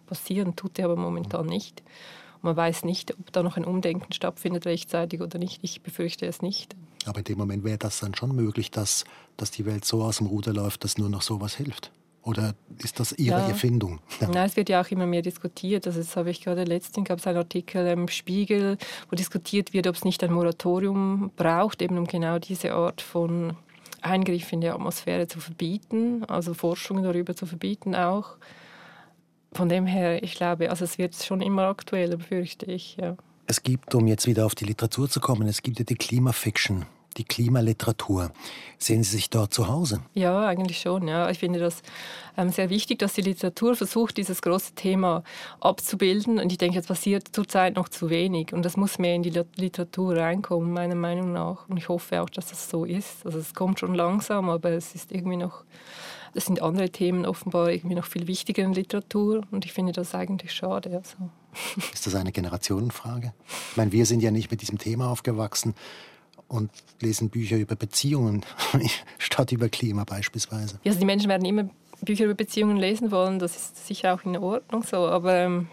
passieren, 0.07 0.55
tut 0.55 0.79
er 0.79 0.85
aber 0.85 0.95
momentan 0.95 1.45
nicht. 1.45 1.83
Man 2.41 2.55
weiß 2.55 2.85
nicht, 2.85 3.17
ob 3.19 3.31
da 3.31 3.43
noch 3.43 3.57
ein 3.57 3.65
Umdenken 3.65 4.11
stattfindet 4.13 4.65
rechtzeitig 4.65 5.21
oder 5.21 5.37
nicht. 5.37 5.59
Ich 5.61 5.81
befürchte 5.81 6.25
es 6.25 6.41
nicht. 6.41 6.75
Aber 7.05 7.19
in 7.19 7.25
dem 7.25 7.37
Moment 7.37 7.63
wäre 7.63 7.77
das 7.77 7.99
dann 7.99 8.15
schon 8.15 8.35
möglich, 8.35 8.71
dass, 8.71 9.05
dass 9.37 9.51
die 9.51 9.65
Welt 9.65 9.85
so 9.85 10.03
aus 10.03 10.17
dem 10.17 10.27
Ruder 10.27 10.53
läuft, 10.53 10.83
dass 10.83 10.97
nur 10.97 11.09
noch 11.09 11.21
sowas 11.21 11.55
hilft. 11.55 11.91
Oder 12.23 12.53
ist 12.83 12.99
das 12.99 13.13
Ihre 13.13 13.39
ja. 13.39 13.47
Erfindung? 13.47 13.99
Ja. 14.19 14.27
Nein, 14.33 14.45
es 14.45 14.55
wird 14.55 14.69
ja 14.69 14.81
auch 14.81 14.87
immer 14.91 15.07
mehr 15.07 15.21
diskutiert. 15.21 15.87
Also 15.87 15.99
jetzt 15.99 16.15
habe 16.15 16.29
ich 16.29 16.41
gerade 16.41 16.63
letztens 16.63 17.07
gab 17.07 17.19
es 17.19 17.27
einen 17.27 17.37
Artikel 17.37 17.87
im 17.87 18.07
Spiegel, 18.07 18.77
wo 19.09 19.15
diskutiert 19.15 19.73
wird, 19.73 19.87
ob 19.87 19.95
es 19.95 20.03
nicht 20.03 20.23
ein 20.23 20.31
Moratorium 20.31 21.31
braucht, 21.35 21.81
eben 21.81 21.97
um 21.97 22.05
genau 22.05 22.37
diese 22.37 22.73
Art 22.73 23.01
von 23.01 23.57
Eingriff 24.01 24.51
in 24.51 24.61
die 24.61 24.69
Atmosphäre 24.69 25.27
zu 25.27 25.39
verbieten, 25.39 26.23
also 26.25 26.53
Forschung 26.53 27.03
darüber 27.03 27.35
zu 27.35 27.45
verbieten 27.45 27.95
auch. 27.95 28.37
Von 29.53 29.67
dem 29.67 29.85
her, 29.85 30.23
ich 30.23 30.35
glaube, 30.35 30.69
also 30.69 30.85
es 30.85 30.97
wird 30.97 31.15
schon 31.15 31.41
immer 31.41 31.63
aktueller, 31.63 32.17
befürchte 32.17 32.67
ich. 32.67 32.97
Ja. 32.97 33.17
Es 33.47 33.63
gibt, 33.63 33.93
um 33.95 34.07
jetzt 34.07 34.27
wieder 34.27 34.45
auf 34.45 34.55
die 34.55 34.65
Literatur 34.65 35.09
zu 35.09 35.19
kommen, 35.19 35.47
es 35.47 35.61
gibt 35.61 35.79
ja 35.79 35.85
die 35.85 35.95
Klimafiction 35.95 36.85
die 37.17 37.23
Klimaliteratur. 37.23 38.31
Sehen 38.77 39.03
Sie 39.03 39.11
sich 39.11 39.29
dort 39.29 39.53
zu 39.53 39.67
Hause? 39.67 40.01
Ja, 40.13 40.47
eigentlich 40.47 40.79
schon. 40.79 41.07
Ja. 41.07 41.29
Ich 41.29 41.39
finde 41.39 41.59
das 41.59 41.81
ähm, 42.37 42.49
sehr 42.49 42.69
wichtig, 42.69 42.99
dass 42.99 43.13
die 43.13 43.21
Literatur 43.21 43.75
versucht, 43.75 44.17
dieses 44.17 44.41
große 44.41 44.73
Thema 44.73 45.23
abzubilden. 45.59 46.39
Und 46.39 46.51
ich 46.51 46.57
denke, 46.57 46.79
es 46.79 46.87
passiert 46.87 47.27
zurzeit 47.31 47.75
noch 47.75 47.89
zu 47.89 48.09
wenig. 48.09 48.53
Und 48.53 48.63
das 48.63 48.77
muss 48.77 48.97
mehr 48.97 49.15
in 49.15 49.23
die 49.23 49.43
Literatur 49.55 50.17
reinkommen, 50.17 50.71
meiner 50.71 50.95
Meinung 50.95 51.31
nach. 51.31 51.67
Und 51.69 51.77
ich 51.77 51.89
hoffe 51.89 52.21
auch, 52.21 52.29
dass 52.29 52.47
das 52.47 52.69
so 52.69 52.85
ist. 52.85 53.25
Also 53.25 53.39
es 53.39 53.53
kommt 53.53 53.79
schon 53.79 53.93
langsam, 53.93 54.49
aber 54.49 54.71
es 54.71 54.95
ist 54.95 55.11
irgendwie 55.11 55.37
noch 55.37 55.63
das 56.33 56.45
sind 56.45 56.61
andere 56.61 56.89
Themen 56.89 57.25
offenbar 57.25 57.71
irgendwie 57.71 57.95
noch 57.95 58.05
viel 58.05 58.27
wichtiger 58.27 58.63
in 58.63 58.73
Literatur 58.73 59.41
und 59.51 59.65
ich 59.65 59.73
finde 59.73 59.91
das 59.91 60.15
eigentlich 60.15 60.53
schade. 60.53 60.89
Also. 60.95 61.17
Ist 61.93 62.07
das 62.07 62.15
eine 62.15 62.31
Generationenfrage? 62.31 63.33
Ich 63.71 63.77
meine, 63.77 63.91
wir 63.91 64.05
sind 64.05 64.23
ja 64.23 64.31
nicht 64.31 64.49
mit 64.49 64.61
diesem 64.61 64.77
Thema 64.77 65.09
aufgewachsen 65.09 65.75
und 66.51 66.69
lesen 66.99 67.29
Bücher 67.29 67.57
über 67.57 67.75
Beziehungen 67.75 68.45
statt 69.17 69.51
über 69.51 69.69
Klima 69.69 70.03
beispielsweise. 70.03 70.79
Ja, 70.83 70.91
also 70.91 70.99
die 70.99 71.05
Menschen 71.05 71.29
werden 71.29 71.45
immer 71.45 71.69
Bücher 72.01 72.25
über 72.25 72.33
Beziehungen 72.33 72.77
lesen 72.77 73.11
wollen, 73.11 73.39
das 73.39 73.55
ist 73.55 73.87
sicher 73.87 74.13
auch 74.13 74.23
in 74.25 74.35
Ordnung 74.35 74.83
so, 74.83 75.07
aber 75.07 75.35
ähm, 75.35 75.67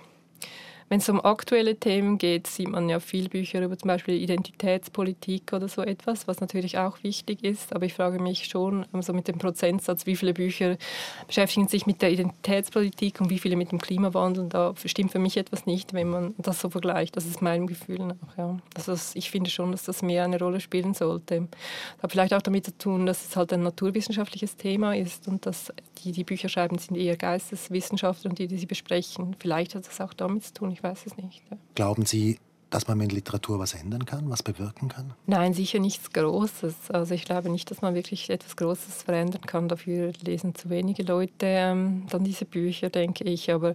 wenn 0.88 1.00
es 1.00 1.08
um 1.08 1.22
aktuelle 1.22 1.76
Themen 1.76 2.16
geht, 2.16 2.46
sieht 2.46 2.68
man 2.68 2.88
ja 2.88 2.98
viel 2.98 3.28
Bücher 3.28 3.62
über 3.62 3.76
zum 3.76 3.88
Beispiel 3.88 4.14
Identitätspolitik 4.14 5.52
oder 5.52 5.68
so 5.68 5.82
etwas, 5.82 6.26
was 6.26 6.40
natürlich 6.40 6.78
auch 6.78 7.02
wichtig 7.02 7.44
ist. 7.44 7.74
Aber 7.74 7.84
ich 7.84 7.94
frage 7.94 8.20
mich 8.20 8.46
schon 8.46 8.86
also 8.92 9.12
mit 9.12 9.28
dem 9.28 9.38
Prozentsatz, 9.38 10.06
wie 10.06 10.16
viele 10.16 10.32
Bücher 10.32 10.78
beschäftigen 11.26 11.68
sich 11.68 11.86
mit 11.86 12.00
der 12.00 12.10
Identitätspolitik 12.10 13.20
und 13.20 13.28
wie 13.28 13.38
viele 13.38 13.56
mit 13.56 13.70
dem 13.70 13.80
Klimawandel. 13.80 14.48
Da 14.48 14.74
stimmt 14.82 15.12
für 15.12 15.18
mich 15.18 15.36
etwas 15.36 15.66
nicht, 15.66 15.92
wenn 15.92 16.08
man 16.08 16.34
das 16.38 16.60
so 16.60 16.70
vergleicht. 16.70 17.16
Das 17.16 17.26
ist 17.26 17.42
mein 17.42 17.66
Gefühl 17.66 17.98
nach. 17.98 18.38
Ja. 18.38 18.56
Also 18.74 18.94
ich 19.14 19.30
finde 19.30 19.50
schon, 19.50 19.72
dass 19.72 19.84
das 19.84 20.00
mehr 20.00 20.24
eine 20.24 20.38
Rolle 20.38 20.60
spielen 20.60 20.94
sollte. 20.94 21.48
Das 21.96 22.02
hat 22.04 22.12
vielleicht 22.12 22.32
auch 22.32 22.42
damit 22.42 22.64
zu 22.64 22.78
tun, 22.78 23.04
dass 23.04 23.26
es 23.26 23.36
halt 23.36 23.52
ein 23.52 23.62
naturwissenschaftliches 23.62 24.56
Thema 24.56 24.96
ist 24.96 25.28
und 25.28 25.44
dass 25.44 25.70
die, 26.04 26.12
die 26.12 26.24
Bücher 26.24 26.48
schreiben, 26.48 26.78
sind 26.78 26.96
eher 26.96 27.16
Geisteswissenschaftler 27.16 28.30
und 28.30 28.38
die, 28.38 28.46
die 28.46 28.56
sie 28.56 28.66
besprechen. 28.66 29.36
Vielleicht 29.38 29.74
hat 29.74 29.86
das 29.86 30.00
auch 30.00 30.14
damit 30.14 30.44
zu 30.44 30.54
tun 30.54 30.77
ich 30.78 30.84
weiß 30.84 31.06
es 31.06 31.16
nicht. 31.16 31.42
Glauben 31.74 32.06
Sie, 32.06 32.38
dass 32.70 32.86
man 32.86 32.98
mit 32.98 33.10
Literatur 33.10 33.58
was 33.58 33.74
ändern 33.74 34.04
kann, 34.04 34.30
was 34.30 34.44
bewirken 34.44 34.88
kann? 34.88 35.12
Nein, 35.26 35.52
sicher 35.52 35.80
nichts 35.80 36.12
Großes. 36.12 36.92
Also 36.92 37.14
ich 37.14 37.24
glaube 37.24 37.50
nicht, 37.50 37.70
dass 37.70 37.82
man 37.82 37.96
wirklich 37.96 38.30
etwas 38.30 38.54
Großes 38.56 39.02
verändern 39.02 39.42
kann. 39.42 39.68
Dafür 39.68 40.12
lesen 40.22 40.54
zu 40.54 40.70
wenige 40.70 41.02
Leute 41.02 41.32
ähm, 41.46 42.06
dann 42.10 42.22
diese 42.22 42.44
Bücher, 42.44 42.90
denke 42.90 43.24
ich. 43.24 43.50
Aber 43.50 43.74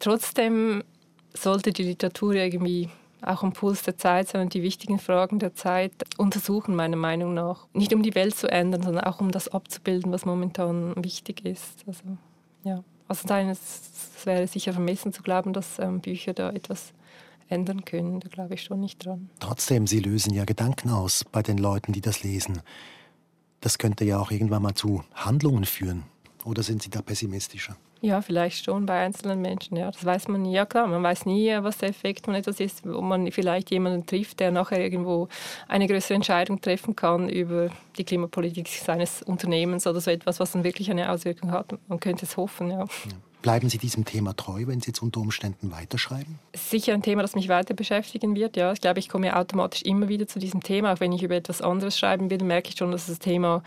trotzdem 0.00 0.82
sollte 1.34 1.72
die 1.72 1.84
Literatur 1.84 2.34
irgendwie 2.34 2.88
auch 3.22 3.44
am 3.44 3.52
Puls 3.52 3.82
der 3.82 3.96
Zeit 3.96 4.28
sein 4.28 4.42
und 4.42 4.54
die 4.54 4.62
wichtigen 4.64 4.98
Fragen 4.98 5.38
der 5.38 5.54
Zeit 5.54 5.92
untersuchen, 6.18 6.74
meiner 6.74 6.96
Meinung 6.96 7.32
nach. 7.32 7.68
Nicht 7.74 7.94
um 7.94 8.02
die 8.02 8.16
Welt 8.16 8.34
zu 8.34 8.50
ändern, 8.50 8.82
sondern 8.82 9.04
auch 9.04 9.20
um 9.20 9.30
das 9.30 9.48
abzubilden, 9.48 10.10
was 10.10 10.24
momentan 10.24 10.94
wichtig 10.96 11.44
ist. 11.44 11.84
Also, 11.86 12.18
ja. 12.64 12.82
Also 13.22 13.52
es 13.52 14.26
wäre 14.26 14.46
sicher 14.46 14.72
vermessen 14.72 15.12
zu 15.12 15.22
glauben, 15.22 15.52
dass 15.52 15.78
ähm, 15.78 16.00
Bücher 16.00 16.32
da 16.32 16.50
etwas 16.50 16.92
ändern 17.48 17.84
können. 17.84 18.20
Da 18.20 18.28
glaube 18.28 18.54
ich 18.54 18.62
schon 18.62 18.80
nicht 18.80 19.04
dran. 19.04 19.30
Trotzdem, 19.40 19.86
Sie 19.86 20.00
lösen 20.00 20.32
ja 20.32 20.44
Gedanken 20.44 20.90
aus 20.90 21.24
bei 21.24 21.42
den 21.42 21.58
Leuten, 21.58 21.92
die 21.92 22.00
das 22.00 22.22
lesen. 22.22 22.62
Das 23.60 23.78
könnte 23.78 24.04
ja 24.04 24.18
auch 24.18 24.30
irgendwann 24.30 24.62
mal 24.62 24.74
zu 24.74 25.04
Handlungen 25.14 25.64
führen. 25.64 26.04
Oder 26.44 26.62
sind 26.62 26.82
Sie 26.82 26.90
da 26.90 27.00
pessimistischer? 27.00 27.76
Ja, 28.04 28.20
vielleicht 28.20 28.66
schon 28.66 28.84
bei 28.84 29.02
einzelnen 29.02 29.40
Menschen. 29.40 29.78
Ja, 29.78 29.90
das 29.90 30.04
weiß 30.04 30.28
man 30.28 30.42
nie. 30.42 30.52
Ja 30.52 30.66
klar, 30.66 30.86
man 30.86 31.02
weiß 31.02 31.24
nie, 31.24 31.50
was 31.62 31.78
der 31.78 31.88
Effekt 31.88 32.26
von 32.26 32.34
etwas 32.34 32.60
ist, 32.60 32.86
wo 32.86 33.00
man 33.00 33.32
vielleicht 33.32 33.70
jemanden 33.70 34.04
trifft, 34.04 34.40
der 34.40 34.50
nachher 34.50 34.78
irgendwo 34.78 35.28
eine 35.68 35.86
größere 35.86 36.12
Entscheidung 36.12 36.60
treffen 36.60 36.94
kann 36.94 37.30
über 37.30 37.70
die 37.96 38.04
Klimapolitik 38.04 38.68
seines 38.68 39.22
Unternehmens 39.22 39.86
oder 39.86 40.02
so 40.02 40.10
etwas, 40.10 40.38
was 40.38 40.52
dann 40.52 40.64
wirklich 40.64 40.90
eine 40.90 41.10
Auswirkung 41.10 41.50
hat. 41.50 41.74
Man 41.88 41.98
könnte 41.98 42.26
es 42.26 42.36
hoffen, 42.36 42.70
ja. 42.70 42.80
ja. 42.80 42.86
Bleiben 43.40 43.70
Sie 43.70 43.78
diesem 43.78 44.04
Thema 44.04 44.36
treu, 44.36 44.64
wenn 44.66 44.80
Sie 44.80 44.88
jetzt 44.88 45.02
unter 45.02 45.20
Umständen 45.20 45.70
weiterschreiben? 45.70 46.38
Sicher 46.54 46.92
ein 46.92 47.02
Thema, 47.02 47.22
das 47.22 47.34
mich 47.34 47.48
weiter 47.48 47.72
beschäftigen 47.72 48.36
wird. 48.36 48.56
Ja, 48.56 48.72
ich 48.72 48.82
glaube, 48.82 48.98
ich 48.98 49.08
komme 49.08 49.34
automatisch 49.34 49.82
immer 49.82 50.08
wieder 50.08 50.26
zu 50.26 50.38
diesem 50.38 50.62
Thema. 50.62 50.92
Auch 50.92 51.00
wenn 51.00 51.12
ich 51.12 51.22
über 51.22 51.36
etwas 51.36 51.62
anderes 51.62 51.98
schreiben 51.98 52.28
will, 52.28 52.42
merke 52.42 52.68
ich 52.68 52.76
schon, 52.76 52.90
dass 52.90 53.06
das 53.06 53.18
Thema 53.18 53.62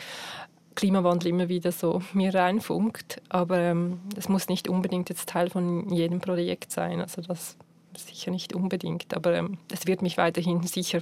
Klimawandel 0.77 1.29
immer 1.29 1.49
wieder 1.49 1.73
so 1.73 2.01
mir 2.13 2.33
reinfunkt. 2.33 3.21
Aber 3.27 3.59
ähm, 3.59 3.99
es 4.15 4.29
muss 4.29 4.47
nicht 4.47 4.69
unbedingt 4.69 5.09
jetzt 5.09 5.27
Teil 5.27 5.49
von 5.49 5.89
jedem 5.89 6.21
Projekt 6.21 6.71
sein. 6.71 7.01
Also 7.01 7.21
das 7.21 7.57
sicher 7.97 8.31
nicht 8.31 8.53
unbedingt. 8.53 9.13
Aber 9.13 9.33
ähm, 9.33 9.57
es 9.71 9.87
wird 9.87 10.01
mich 10.01 10.17
weiterhin 10.17 10.63
sicher 10.63 11.01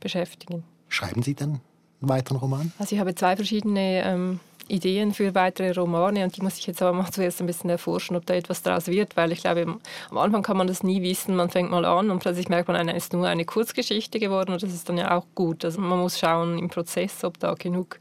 beschäftigen. 0.00 0.64
Schreiben 0.88 1.22
Sie 1.22 1.34
dann 1.34 1.60
einen 2.00 2.08
weiteren 2.08 2.36
Roman? 2.36 2.72
Also 2.78 2.94
ich 2.94 3.00
habe 3.00 3.14
zwei 3.14 3.36
verschiedene 3.36 4.02
ähm, 4.04 4.40
Ideen 4.68 5.12
für 5.12 5.34
weitere 5.34 5.72
Romane 5.72 6.24
und 6.24 6.36
die 6.36 6.42
muss 6.42 6.58
ich 6.58 6.66
jetzt 6.66 6.82
aber 6.82 6.92
mal 6.96 7.10
zuerst 7.12 7.40
ein 7.40 7.46
bisschen 7.46 7.70
erforschen, 7.70 8.16
ob 8.16 8.26
da 8.26 8.34
etwas 8.34 8.62
draus 8.62 8.86
wird, 8.86 9.16
weil 9.16 9.32
ich 9.32 9.40
glaube, 9.40 9.78
am 10.10 10.18
Anfang 10.18 10.42
kann 10.42 10.56
man 10.56 10.66
das 10.66 10.82
nie 10.82 11.02
wissen. 11.02 11.36
Man 11.36 11.50
fängt 11.50 11.70
mal 11.70 11.84
an 11.84 12.10
und 12.10 12.20
plötzlich 12.20 12.48
merkt 12.48 12.68
man, 12.68 12.88
es 12.88 13.04
ist 13.04 13.12
nur 13.12 13.26
eine 13.26 13.44
Kurzgeschichte 13.44 14.18
geworden 14.18 14.52
und 14.52 14.62
das 14.62 14.72
ist 14.72 14.88
dann 14.88 14.98
ja 14.98 15.16
auch 15.16 15.26
gut. 15.34 15.64
Also 15.64 15.80
man 15.80 15.98
muss 15.98 16.18
schauen 16.18 16.58
im 16.58 16.68
Prozess, 16.68 17.24
ob 17.24 17.38
da 17.38 17.54
genug, 17.54 17.98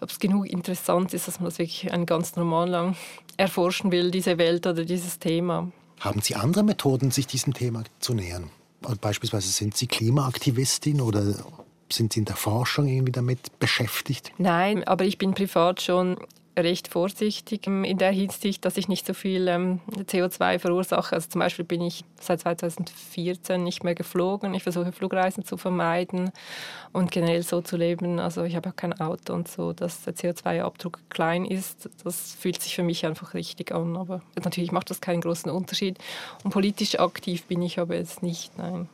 ob 0.00 0.10
es 0.10 0.18
genug 0.18 0.46
interessant 0.46 1.14
ist, 1.14 1.28
dass 1.28 1.40
man 1.40 1.46
das 1.46 1.58
wirklich 1.58 1.92
einen 1.92 2.06
ganzen 2.06 2.40
Roman 2.40 2.68
lang 2.68 2.96
erforschen 3.36 3.92
will, 3.92 4.10
diese 4.10 4.38
Welt 4.38 4.66
oder 4.66 4.84
dieses 4.84 5.18
Thema. 5.18 5.70
Haben 6.00 6.20
Sie 6.20 6.34
andere 6.34 6.62
Methoden, 6.62 7.10
sich 7.10 7.26
diesem 7.26 7.54
Thema 7.54 7.84
zu 8.00 8.14
nähern? 8.14 8.50
Beispielsweise 9.00 9.48
sind 9.48 9.76
Sie 9.76 9.86
Klimaaktivistin 9.86 11.00
oder 11.00 11.34
sind 11.90 12.12
Sie 12.12 12.20
in 12.20 12.24
der 12.24 12.36
Forschung 12.36 12.88
irgendwie 12.88 13.12
damit 13.12 13.58
beschäftigt? 13.58 14.32
Nein, 14.38 14.84
aber 14.84 15.04
ich 15.04 15.18
bin 15.18 15.34
privat 15.34 15.82
schon 15.82 16.16
recht 16.58 16.88
vorsichtig 16.88 17.66
in 17.66 17.98
der 17.98 18.10
Hinsicht, 18.10 18.64
dass 18.64 18.76
ich 18.76 18.88
nicht 18.88 19.06
so 19.06 19.12
viel 19.12 19.46
ähm, 19.48 19.80
CO2 19.94 20.58
verursache. 20.58 21.14
Also 21.14 21.28
zum 21.28 21.40
Beispiel 21.40 21.64
bin 21.64 21.82
ich 21.82 22.04
seit 22.18 22.40
2014 22.40 23.62
nicht 23.62 23.84
mehr 23.84 23.94
geflogen. 23.94 24.54
Ich 24.54 24.62
versuche 24.62 24.92
Flugreisen 24.92 25.44
zu 25.44 25.56
vermeiden 25.56 26.30
und 26.92 27.10
generell 27.10 27.42
so 27.42 27.60
zu 27.60 27.76
leben. 27.76 28.18
Also 28.18 28.44
ich 28.44 28.56
habe 28.56 28.70
auch 28.70 28.76
kein 28.76 28.98
Auto 28.98 29.34
und 29.34 29.48
so, 29.48 29.72
dass 29.72 30.04
der 30.04 30.14
CO2-Abdruck 30.14 31.00
klein 31.10 31.44
ist. 31.44 31.90
Das 32.04 32.34
fühlt 32.34 32.62
sich 32.62 32.74
für 32.74 32.82
mich 32.82 33.04
einfach 33.04 33.34
richtig 33.34 33.72
an. 33.72 33.96
Aber 33.96 34.22
natürlich 34.42 34.72
macht 34.72 34.88
das 34.88 35.02
keinen 35.02 35.20
großen 35.20 35.50
Unterschied. 35.50 35.98
Und 36.42 36.52
politisch 36.52 36.98
aktiv 36.98 37.44
bin 37.44 37.60
ich 37.60 37.78
aber 37.78 37.96
jetzt 37.96 38.22
nicht, 38.22 38.56
nein 38.56 38.88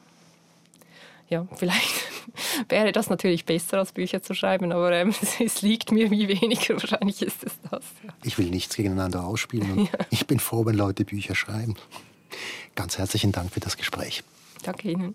ja, 1.33 1.49
vielleicht 1.57 1.90
wäre 2.68 2.92
das 2.92 3.09
natürlich 3.09 3.45
besser, 3.45 3.79
als 3.79 3.92
Bücher 3.92 4.23
zu 4.23 4.35
schreiben, 4.35 4.71
aber 4.71 4.92
ähm, 4.92 5.14
es 5.45 5.62
liegt 5.62 5.90
mir 5.90 6.11
wie 6.11 6.29
weniger. 6.29 6.75
Wahrscheinlich 6.75 7.23
ist 7.23 7.42
es 7.42 7.55
das. 7.71 7.85
Ja. 8.05 8.14
Ich 8.23 8.38
will 8.38 8.51
nichts 8.51 8.77
gegeneinander 8.77 9.25
ausspielen 9.25 9.85
ja. 9.92 10.07
ich 10.11 10.27
bin 10.27 10.38
froh, 10.38 10.64
wenn 10.66 10.77
Leute 10.77 11.05
Bücher 11.05 11.35
schreiben. 11.35 11.75
Ganz 12.75 12.99
herzlichen 12.99 13.33
Dank 13.33 13.53
für 13.53 13.61
das 13.61 13.77
Gespräch. 13.77 14.23
Danke 14.62 14.90
Ihnen. 14.90 15.14